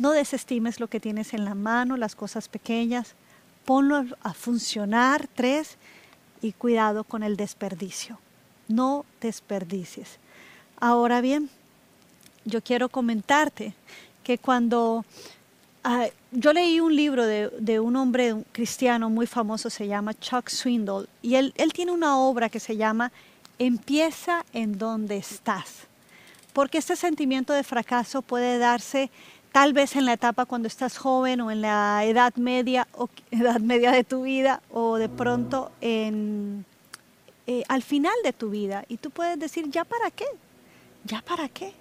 no 0.00 0.12
desestimes 0.12 0.80
lo 0.80 0.88
que 0.88 0.98
tienes 0.98 1.34
en 1.34 1.44
la 1.44 1.54
mano, 1.54 1.98
las 1.98 2.16
cosas 2.16 2.48
pequeñas, 2.48 3.14
ponlo 3.66 4.06
a 4.22 4.32
funcionar. 4.32 5.28
Tres, 5.34 5.76
y 6.40 6.52
cuidado 6.52 7.04
con 7.04 7.22
el 7.22 7.36
desperdicio. 7.36 8.18
No 8.66 9.04
desperdicies. 9.20 10.18
Ahora 10.78 11.20
bien, 11.20 11.50
yo 12.46 12.62
quiero 12.62 12.88
comentarte 12.88 13.74
que 14.24 14.38
cuando 14.38 15.04
ah, 15.84 16.06
yo 16.30 16.54
leí 16.54 16.80
un 16.80 16.96
libro 16.96 17.26
de, 17.26 17.80
un 17.80 17.94
hombre 17.96 18.36
cristiano 18.52 19.10
muy 19.10 19.26
famoso, 19.26 19.68
se 19.68 19.86
llama 19.86 20.18
Chuck 20.18 20.48
Swindoll, 20.48 21.10
y 21.20 21.34
él, 21.34 21.52
él 21.56 21.74
tiene 21.74 21.92
una 21.92 22.18
obra 22.18 22.48
que 22.48 22.60
se 22.60 22.78
llama 22.78 23.12
Empieza 23.58 24.46
en 24.54 24.78
donde 24.78 25.18
estás. 25.18 25.86
Porque 26.54 26.78
este 26.78 26.96
sentimiento 26.96 27.52
de 27.52 27.62
fracaso 27.62 28.22
puede 28.22 28.56
darse 28.56 29.10
tal 29.52 29.72
vez 29.72 29.96
en 29.96 30.06
la 30.06 30.12
etapa 30.12 30.46
cuando 30.46 30.68
estás 30.68 30.96
joven 30.96 31.40
o 31.40 31.50
en 31.50 31.60
la 31.62 32.04
edad 32.04 32.34
media 32.36 32.86
o 32.92 33.08
edad 33.30 33.60
media 33.60 33.90
de 33.92 34.04
tu 34.04 34.22
vida 34.22 34.62
o 34.72 34.96
de 34.96 35.08
pronto 35.08 35.70
en, 35.80 36.64
eh, 37.46 37.62
al 37.68 37.82
final 37.82 38.14
de 38.24 38.32
tu 38.32 38.50
vida. 38.50 38.84
Y 38.88 38.96
tú 38.96 39.10
puedes 39.10 39.38
decir, 39.38 39.68
¿ya 39.70 39.84
para 39.84 40.10
qué? 40.10 40.26
¿Ya 41.04 41.22
para 41.22 41.48
qué? 41.48 41.72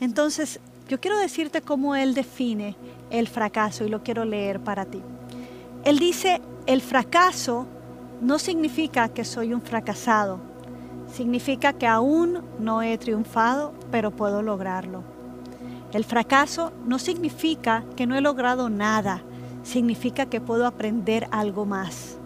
Entonces, 0.00 0.60
yo 0.88 1.00
quiero 1.00 1.18
decirte 1.18 1.62
cómo 1.62 1.96
él 1.96 2.14
define 2.14 2.76
el 3.10 3.28
fracaso 3.28 3.84
y 3.84 3.88
lo 3.88 4.02
quiero 4.02 4.24
leer 4.24 4.60
para 4.60 4.84
ti. 4.84 5.02
Él 5.84 5.98
dice, 5.98 6.40
el 6.66 6.80
fracaso 6.80 7.66
no 8.20 8.38
significa 8.38 9.08
que 9.08 9.24
soy 9.24 9.52
un 9.52 9.62
fracasado, 9.62 10.40
significa 11.12 11.72
que 11.72 11.86
aún 11.86 12.42
no 12.58 12.82
he 12.82 12.96
triunfado, 12.98 13.72
pero 13.90 14.10
puedo 14.10 14.42
lograrlo. 14.42 15.15
El 15.96 16.04
fracaso 16.04 16.74
no 16.84 16.98
significa 16.98 17.82
que 17.96 18.06
no 18.06 18.16
he 18.16 18.20
logrado 18.20 18.68
nada, 18.68 19.22
significa 19.62 20.26
que 20.26 20.42
puedo 20.42 20.66
aprender 20.66 21.26
algo 21.30 21.64
más. 21.64 22.18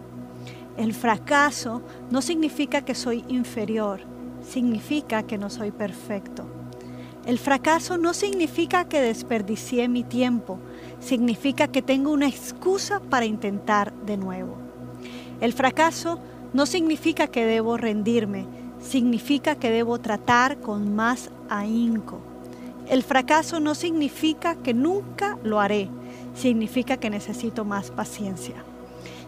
El 0.77 0.93
fracaso 0.93 1.81
no 2.11 2.21
significa 2.21 2.81
que 2.81 2.97
soy 2.97 3.25
inferior, 3.29 4.01
significa 4.43 5.23
que 5.23 5.39
no 5.39 5.51
soy 5.51 5.71
perfecto. 5.71 6.49
El 7.25 7.39
fracaso 7.39 7.97
no 7.97 8.13
significa 8.13 8.89
que 8.89 9.01
desperdicié 9.01 9.87
mi 9.87 10.03
tiempo, 10.03 10.59
significa 10.99 11.69
que 11.69 11.81
tengo 11.81 12.11
una 12.11 12.27
excusa 12.27 12.99
para 12.99 13.25
intentar 13.25 13.93
de 14.05 14.17
nuevo. 14.17 14.57
El 15.41 15.53
fracaso 15.53 16.19
no 16.53 16.67
significa 16.67 17.29
que 17.29 17.47
debo 17.47 17.77
rendirme, 17.77 18.49
significa 18.81 19.55
que 19.55 19.71
debo 19.71 20.01
tratar 20.01 20.59
con 20.59 20.97
más 20.97 21.31
ahínco. 21.49 22.30
El 22.91 23.05
fracaso 23.05 23.61
no 23.61 23.77
significa 23.77 24.57
que 24.57 24.75
nunca 24.75 25.39
lo 25.45 25.61
haré, 25.61 25.89
significa 26.35 26.97
que 26.97 27.09
necesito 27.09 27.65
más 27.65 27.93
paciencia. 27.93 28.65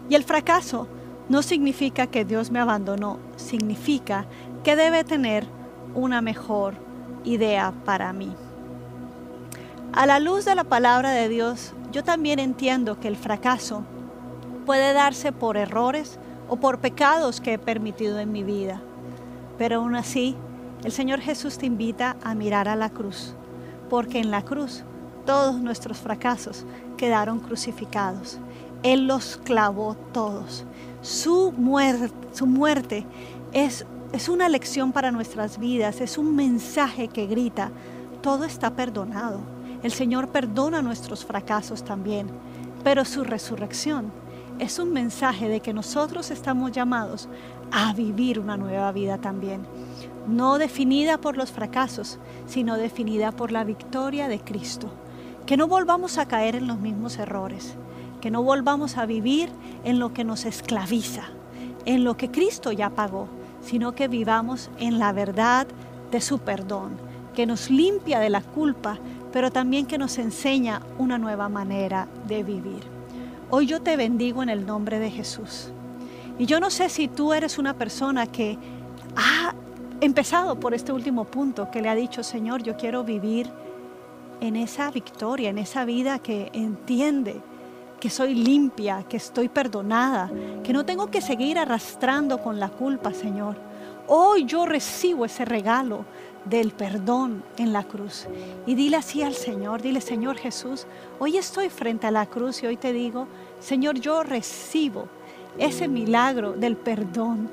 Y 0.09 0.15
el 0.15 0.25
fracaso 0.25 0.89
no 1.29 1.41
significa 1.41 2.07
que 2.07 2.25
Dios 2.25 2.51
me 2.51 2.59
abandonó, 2.59 3.19
significa 3.37 4.25
que 4.65 4.75
debe 4.75 5.05
tener 5.05 5.47
una 5.95 6.21
mejor 6.21 6.73
idea 7.23 7.73
para 7.85 8.11
mí. 8.11 8.35
A 9.93 10.07
la 10.07 10.19
luz 10.19 10.43
de 10.43 10.55
la 10.55 10.65
palabra 10.65 11.11
de 11.11 11.29
Dios, 11.29 11.73
yo 11.93 12.03
también 12.03 12.39
entiendo 12.39 12.99
que 12.99 13.07
el 13.07 13.15
fracaso 13.15 13.85
puede 14.65 14.91
darse 14.91 15.31
por 15.31 15.55
errores 15.55 16.19
o 16.49 16.57
por 16.57 16.79
pecados 16.79 17.39
que 17.39 17.53
he 17.53 17.59
permitido 17.59 18.19
en 18.19 18.29
mi 18.29 18.43
vida. 18.43 18.81
Pero 19.57 19.77
aún 19.77 19.95
así, 19.95 20.35
el 20.83 20.91
Señor 20.91 21.21
Jesús 21.21 21.57
te 21.57 21.65
invita 21.65 22.17
a 22.25 22.35
mirar 22.35 22.67
a 22.67 22.75
la 22.75 22.89
cruz, 22.89 23.37
porque 23.89 24.19
en 24.19 24.31
la 24.31 24.43
cruz 24.43 24.83
todos 25.25 25.59
nuestros 25.59 25.97
fracasos 25.97 26.65
quedaron 26.97 27.39
crucificados. 27.39 28.39
Él 28.83 29.07
los 29.07 29.37
clavó 29.37 29.95
todos. 30.11 30.65
Su 31.01 31.51
muerte, 31.51 33.05
es, 33.53 33.85
es 34.11 34.29
una 34.29 34.49
lección 34.49 34.91
para 34.91 35.11
nuestras 35.11 35.57
vidas, 35.57 36.01
es 36.01 36.17
un 36.17 36.35
mensaje 36.35 37.07
que 37.07 37.27
grita, 37.27 37.71
todo 38.21 38.45
está 38.45 38.75
perdonado. 38.75 39.39
El 39.83 39.91
Señor 39.91 40.29
perdona 40.29 40.81
nuestros 40.81 41.25
fracasos 41.25 41.83
también, 41.83 42.27
pero 42.83 43.03
su 43.05 43.23
resurrección 43.23 44.11
es 44.59 44.79
un 44.79 44.93
mensaje 44.93 45.49
de 45.49 45.59
que 45.59 45.73
nosotros 45.73 46.31
estamos 46.31 46.71
llamados 46.71 47.27
a 47.71 47.93
vivir 47.93 48.39
una 48.39 48.55
nueva 48.55 48.91
vida 48.91 49.17
también, 49.17 49.65
no 50.27 50.57
definida 50.57 51.17
por 51.17 51.37
los 51.37 51.51
fracasos, 51.51 52.19
sino 52.45 52.77
definida 52.77 53.31
por 53.31 53.51
la 53.51 53.63
victoria 53.63 54.27
de 54.27 54.39
Cristo. 54.39 54.89
Que 55.45 55.57
no 55.57 55.67
volvamos 55.67 56.17
a 56.17 56.27
caer 56.27 56.55
en 56.55 56.67
los 56.67 56.79
mismos 56.79 57.17
errores, 57.17 57.75
que 58.21 58.31
no 58.31 58.43
volvamos 58.43 58.97
a 58.97 59.05
vivir 59.05 59.49
en 59.83 59.99
lo 59.99 60.13
que 60.13 60.23
nos 60.23 60.45
esclaviza, 60.45 61.23
en 61.85 62.03
lo 62.03 62.15
que 62.15 62.31
Cristo 62.31 62.71
ya 62.71 62.89
pagó, 62.89 63.27
sino 63.61 63.93
que 63.93 64.07
vivamos 64.07 64.69
en 64.79 64.99
la 64.99 65.11
verdad 65.11 65.67
de 66.11 66.21
su 66.21 66.39
perdón, 66.39 66.91
que 67.33 67.45
nos 67.45 67.69
limpia 67.69 68.19
de 68.19 68.29
la 68.29 68.41
culpa, 68.41 68.97
pero 69.31 69.51
también 69.51 69.85
que 69.85 69.97
nos 69.97 70.17
enseña 70.17 70.81
una 70.97 71.17
nueva 71.17 71.49
manera 71.49 72.07
de 72.27 72.43
vivir. 72.43 72.83
Hoy 73.49 73.65
yo 73.65 73.81
te 73.81 73.97
bendigo 73.97 74.41
en 74.41 74.49
el 74.49 74.65
nombre 74.65 74.99
de 74.99 75.11
Jesús. 75.11 75.69
Y 76.39 76.45
yo 76.45 76.59
no 76.59 76.69
sé 76.69 76.89
si 76.89 77.07
tú 77.07 77.33
eres 77.33 77.57
una 77.57 77.73
persona 77.73 78.25
que 78.25 78.57
ha 79.15 79.53
empezado 80.05 80.59
por 80.59 80.73
este 80.73 80.91
último 80.91 81.25
punto, 81.25 81.69
que 81.71 81.81
le 81.81 81.89
ha 81.89 81.95
dicho, 81.95 82.23
Señor, 82.23 82.63
yo 82.63 82.75
quiero 82.75 83.03
vivir 83.03 83.49
en 84.41 84.55
esa 84.55 84.91
victoria, 84.91 85.49
en 85.49 85.57
esa 85.57 85.85
vida 85.85 86.19
que 86.19 86.49
entiende 86.53 87.41
que 87.99 88.09
soy 88.09 88.35
limpia, 88.35 89.05
que 89.07 89.15
estoy 89.15 89.47
perdonada, 89.47 90.29
que 90.61 90.73
no 90.73 90.85
tengo 90.85 91.07
que 91.07 91.21
seguir 91.21 91.57
arrastrando 91.57 92.39
con 92.39 92.59
la 92.59 92.67
culpa, 92.67 93.13
Señor. 93.13 93.55
Hoy 94.07 94.43
yo 94.43 94.65
recibo 94.65 95.23
ese 95.23 95.45
regalo 95.45 96.03
del 96.43 96.71
perdón 96.71 97.41
en 97.57 97.71
la 97.71 97.83
cruz. 97.83 98.27
Y 98.65 98.75
dile 98.75 98.97
así 98.97 99.23
al 99.23 99.33
Señor, 99.33 99.81
dile 99.81 100.01
Señor 100.01 100.35
Jesús, 100.35 100.85
hoy 101.19 101.37
estoy 101.37 101.69
frente 101.69 102.07
a 102.07 102.11
la 102.11 102.25
cruz 102.25 102.61
y 102.63 102.67
hoy 102.67 102.75
te 102.75 102.91
digo, 102.91 103.27
Señor, 103.61 103.97
yo 103.99 104.23
recibo 104.23 105.07
ese 105.57 105.87
milagro 105.87 106.51
del 106.51 106.75
perdón, 106.75 107.49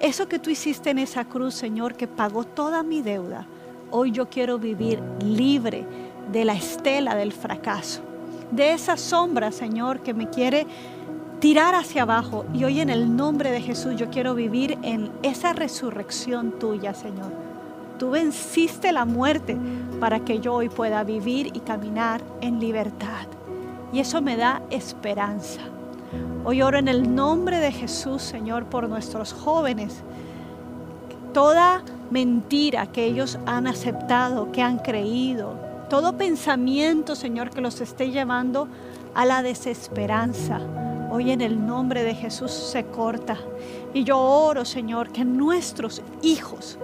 eso 0.00 0.28
que 0.28 0.38
tú 0.38 0.50
hiciste 0.50 0.90
en 0.90 0.98
esa 0.98 1.24
cruz, 1.24 1.54
Señor, 1.54 1.94
que 1.94 2.06
pagó 2.06 2.44
toda 2.44 2.82
mi 2.82 3.02
deuda. 3.02 3.46
Hoy 3.90 4.12
yo 4.12 4.28
quiero 4.28 4.58
vivir 4.58 5.02
libre 5.24 5.84
de 6.30 6.44
la 6.44 6.54
estela 6.54 7.14
del 7.14 7.32
fracaso, 7.32 8.02
de 8.50 8.72
esa 8.74 8.96
sombra, 8.96 9.50
Señor, 9.50 10.00
que 10.00 10.14
me 10.14 10.28
quiere 10.28 10.66
tirar 11.40 11.74
hacia 11.74 12.02
abajo. 12.02 12.44
Y 12.54 12.64
hoy 12.64 12.80
en 12.80 12.90
el 12.90 13.16
nombre 13.16 13.50
de 13.50 13.60
Jesús 13.60 13.96
yo 13.96 14.10
quiero 14.10 14.34
vivir 14.34 14.78
en 14.82 15.10
esa 15.22 15.52
resurrección 15.52 16.58
tuya, 16.58 16.94
Señor. 16.94 17.32
Tú 17.98 18.10
venciste 18.10 18.92
la 18.92 19.04
muerte 19.04 19.56
para 19.98 20.20
que 20.20 20.38
yo 20.38 20.54
hoy 20.54 20.68
pueda 20.68 21.02
vivir 21.02 21.48
y 21.48 21.60
caminar 21.60 22.22
en 22.40 22.60
libertad. 22.60 23.26
Y 23.92 24.00
eso 24.00 24.22
me 24.22 24.36
da 24.36 24.62
esperanza. 24.70 25.60
Hoy 26.44 26.62
oro 26.62 26.78
en 26.78 26.88
el 26.88 27.14
nombre 27.14 27.58
de 27.58 27.72
Jesús, 27.72 28.22
Señor, 28.22 28.66
por 28.66 28.88
nuestros 28.88 29.32
jóvenes. 29.32 30.02
Toda 31.34 31.82
mentira 32.10 32.86
que 32.86 33.04
ellos 33.04 33.38
han 33.46 33.66
aceptado, 33.66 34.50
que 34.50 34.62
han 34.62 34.78
creído, 34.78 35.54
todo 35.90 36.16
pensamiento, 36.16 37.14
Señor, 37.14 37.50
que 37.50 37.60
los 37.60 37.80
esté 37.80 38.10
llevando 38.10 38.68
a 39.14 39.24
la 39.24 39.42
desesperanza. 39.42 40.60
Hoy 41.10 41.30
en 41.32 41.40
el 41.40 41.66
nombre 41.66 42.02
de 42.02 42.14
Jesús 42.14 42.50
se 42.50 42.84
corta. 42.84 43.38
Y 43.94 44.04
yo 44.04 44.18
oro, 44.18 44.64
Señor, 44.64 45.10
que 45.10 45.24
nuestros 45.24 46.02
hijos 46.22 46.78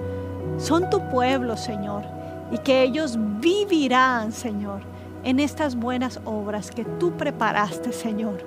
son 0.59 0.89
tu 0.89 1.07
pueblo, 1.11 1.57
Señor, 1.57 2.05
y 2.51 2.59
que 2.59 2.83
ellos 2.83 3.19
vivirán, 3.41 4.33
Señor, 4.33 4.81
en 5.23 5.41
estas 5.41 5.77
buenas 5.77 6.21
obras 6.25 6.71
que 6.71 6.85
tú 6.85 7.13
preparaste, 7.13 7.93
Señor. 7.93 8.45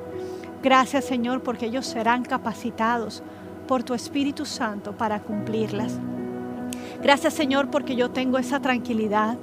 Gracias 0.63 1.06
Señor 1.06 1.43
porque 1.43 1.67
ellos 1.67 1.86
serán 1.86 2.24
capacitados 2.24 3.24
por 3.67 3.84
tu 3.84 3.93
Espíritu 3.93 4.46
Santo 4.46 4.93
para 4.93 5.22
cumplirlas. 5.22 5.93
Gracias 7.02 7.34
Señor 7.34 7.70
porque 7.70 7.96
yo 7.96 8.10
tengo 8.10 8.38
esa 8.38 8.60
tranquilidad 8.60 9.38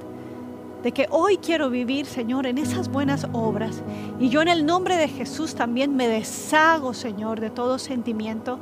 de 0.85 0.91
que 0.91 1.07
hoy 1.09 1.37
quiero 1.37 1.71
vivir, 1.71 2.05
Señor, 2.05 2.45
en 2.45 2.59
esas 2.59 2.89
buenas 2.89 3.25
obras. 3.33 3.81
Y 4.19 4.29
yo 4.29 4.43
en 4.43 4.49
el 4.49 4.67
nombre 4.67 4.97
de 4.97 5.07
Jesús 5.07 5.55
también 5.55 5.95
me 5.95 6.07
deshago, 6.07 6.93
Señor, 6.93 7.39
de 7.39 7.49
todo 7.49 7.79
sentimiento 7.79 8.59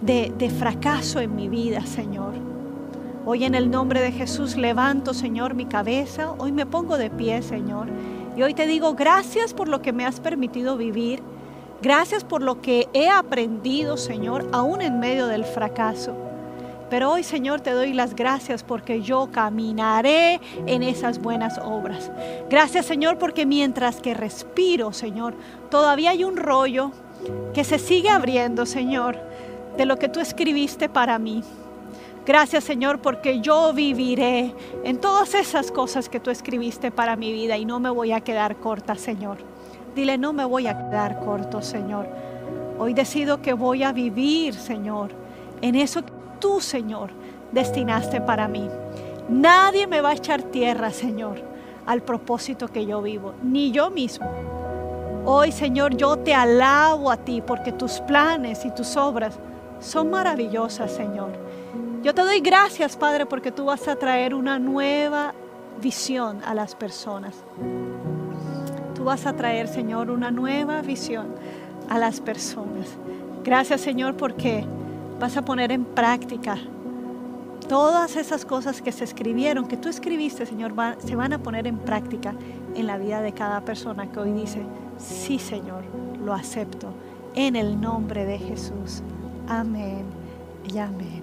de, 0.00 0.32
de, 0.36 0.50
fracaso 0.50 1.20
en 1.20 1.36
mi 1.36 1.48
vida, 1.48 1.86
Señor. 1.86 2.34
Hoy 3.24 3.44
en 3.44 3.54
el 3.54 3.70
nombre 3.70 4.00
de 4.00 4.10
Jesús 4.10 4.56
levanto, 4.56 5.14
Señor, 5.14 5.54
mi 5.54 5.66
cabeza. 5.66 6.32
Hoy 6.38 6.50
me 6.50 6.66
pongo 6.66 6.96
de 6.96 7.08
pie, 7.08 7.40
Señor. 7.40 7.86
Y 8.36 8.42
hoy 8.42 8.54
te 8.54 8.66
digo 8.66 8.94
gracias 8.94 9.54
por 9.54 9.68
lo 9.68 9.80
que 9.80 9.92
me 9.92 10.04
has 10.04 10.18
permitido 10.18 10.76
vivir. 10.76 11.22
Gracias 11.82 12.24
por 12.24 12.42
lo 12.42 12.60
que 12.60 12.88
he 12.92 13.08
aprendido, 13.08 13.96
Señor, 13.96 14.48
aún 14.52 14.82
en 14.82 15.00
medio 15.00 15.26
del 15.26 15.44
fracaso. 15.44 16.14
Pero 16.90 17.12
hoy, 17.12 17.22
Señor, 17.22 17.60
te 17.60 17.70
doy 17.70 17.92
las 17.92 18.16
gracias 18.16 18.64
porque 18.64 19.00
yo 19.00 19.28
caminaré 19.30 20.40
en 20.66 20.82
esas 20.82 21.20
buenas 21.20 21.58
obras. 21.58 22.10
Gracias, 22.50 22.86
Señor, 22.86 23.16
porque 23.18 23.46
mientras 23.46 24.00
que 24.00 24.12
respiro, 24.12 24.92
Señor, 24.92 25.34
todavía 25.70 26.10
hay 26.10 26.24
un 26.24 26.36
rollo 26.36 26.90
que 27.54 27.64
se 27.64 27.78
sigue 27.78 28.08
abriendo, 28.08 28.66
Señor 28.66 29.30
de 29.76 29.86
lo 29.86 29.98
que 29.98 30.08
tú 30.08 30.20
escribiste 30.20 30.88
para 30.88 31.18
mí. 31.18 31.42
Gracias 32.26 32.64
Señor 32.64 33.00
porque 33.00 33.40
yo 33.40 33.72
viviré 33.72 34.54
en 34.84 34.98
todas 34.98 35.34
esas 35.34 35.70
cosas 35.70 36.08
que 36.08 36.20
tú 36.20 36.30
escribiste 36.30 36.90
para 36.90 37.16
mi 37.16 37.32
vida 37.32 37.56
y 37.56 37.64
no 37.64 37.80
me 37.80 37.88
voy 37.90 38.12
a 38.12 38.20
quedar 38.20 38.56
corta 38.56 38.94
Señor. 38.94 39.38
Dile, 39.94 40.18
no 40.18 40.32
me 40.32 40.44
voy 40.44 40.66
a 40.66 40.76
quedar 40.76 41.20
corto 41.20 41.62
Señor. 41.62 42.06
Hoy 42.78 42.94
decido 42.94 43.42
que 43.42 43.52
voy 43.52 43.82
a 43.82 43.92
vivir 43.92 44.54
Señor 44.54 45.10
en 45.60 45.74
eso 45.74 46.04
que 46.04 46.12
tú 46.38 46.60
Señor 46.60 47.10
destinaste 47.52 48.20
para 48.20 48.48
mí. 48.48 48.68
Nadie 49.28 49.86
me 49.86 50.00
va 50.00 50.10
a 50.10 50.14
echar 50.14 50.42
tierra 50.42 50.90
Señor 50.90 51.40
al 51.86 52.02
propósito 52.02 52.68
que 52.68 52.86
yo 52.86 53.02
vivo, 53.02 53.34
ni 53.42 53.70
yo 53.70 53.90
mismo. 53.90 54.30
Hoy 55.24 55.52
Señor 55.52 55.96
yo 55.96 56.16
te 56.16 56.34
alabo 56.34 57.10
a 57.10 57.16
ti 57.16 57.42
porque 57.46 57.72
tus 57.72 58.00
planes 58.00 58.64
y 58.64 58.70
tus 58.70 58.96
obras 58.96 59.38
son 59.80 60.10
maravillosas 60.10 60.90
Señor 60.90 61.50
yo 62.02 62.14
te 62.14 62.22
doy 62.22 62.40
gracias, 62.40 62.96
Padre, 62.96 63.26
porque 63.26 63.52
tú 63.52 63.66
vas 63.66 63.86
a 63.86 63.94
traer 63.94 64.34
una 64.34 64.58
nueva 64.58 65.34
visión 65.82 66.40
a 66.46 66.54
las 66.54 66.74
personas. 66.74 67.34
Tú 69.00 69.06
vas 69.06 69.24
a 69.24 69.32
traer, 69.32 69.66
Señor, 69.66 70.10
una 70.10 70.30
nueva 70.30 70.82
visión 70.82 71.28
a 71.88 71.98
las 71.98 72.20
personas. 72.20 72.98
Gracias, 73.42 73.80
Señor, 73.80 74.14
porque 74.14 74.66
vas 75.18 75.38
a 75.38 75.42
poner 75.42 75.72
en 75.72 75.86
práctica 75.86 76.58
todas 77.66 78.16
esas 78.16 78.44
cosas 78.44 78.82
que 78.82 78.92
se 78.92 79.04
escribieron, 79.04 79.66
que 79.66 79.78
tú 79.78 79.88
escribiste, 79.88 80.44
Señor, 80.44 80.74
se 80.98 81.16
van 81.16 81.32
a 81.32 81.38
poner 81.38 81.66
en 81.66 81.78
práctica 81.78 82.34
en 82.74 82.86
la 82.86 82.98
vida 82.98 83.22
de 83.22 83.32
cada 83.32 83.62
persona 83.62 84.12
que 84.12 84.20
hoy 84.20 84.32
dice, 84.32 84.60
sí, 84.98 85.38
Señor, 85.38 85.82
lo 86.22 86.34
acepto. 86.34 86.92
En 87.34 87.56
el 87.56 87.80
nombre 87.80 88.26
de 88.26 88.38
Jesús. 88.38 89.02
Amén 89.48 90.04
y 90.70 90.76
amén. 90.76 91.19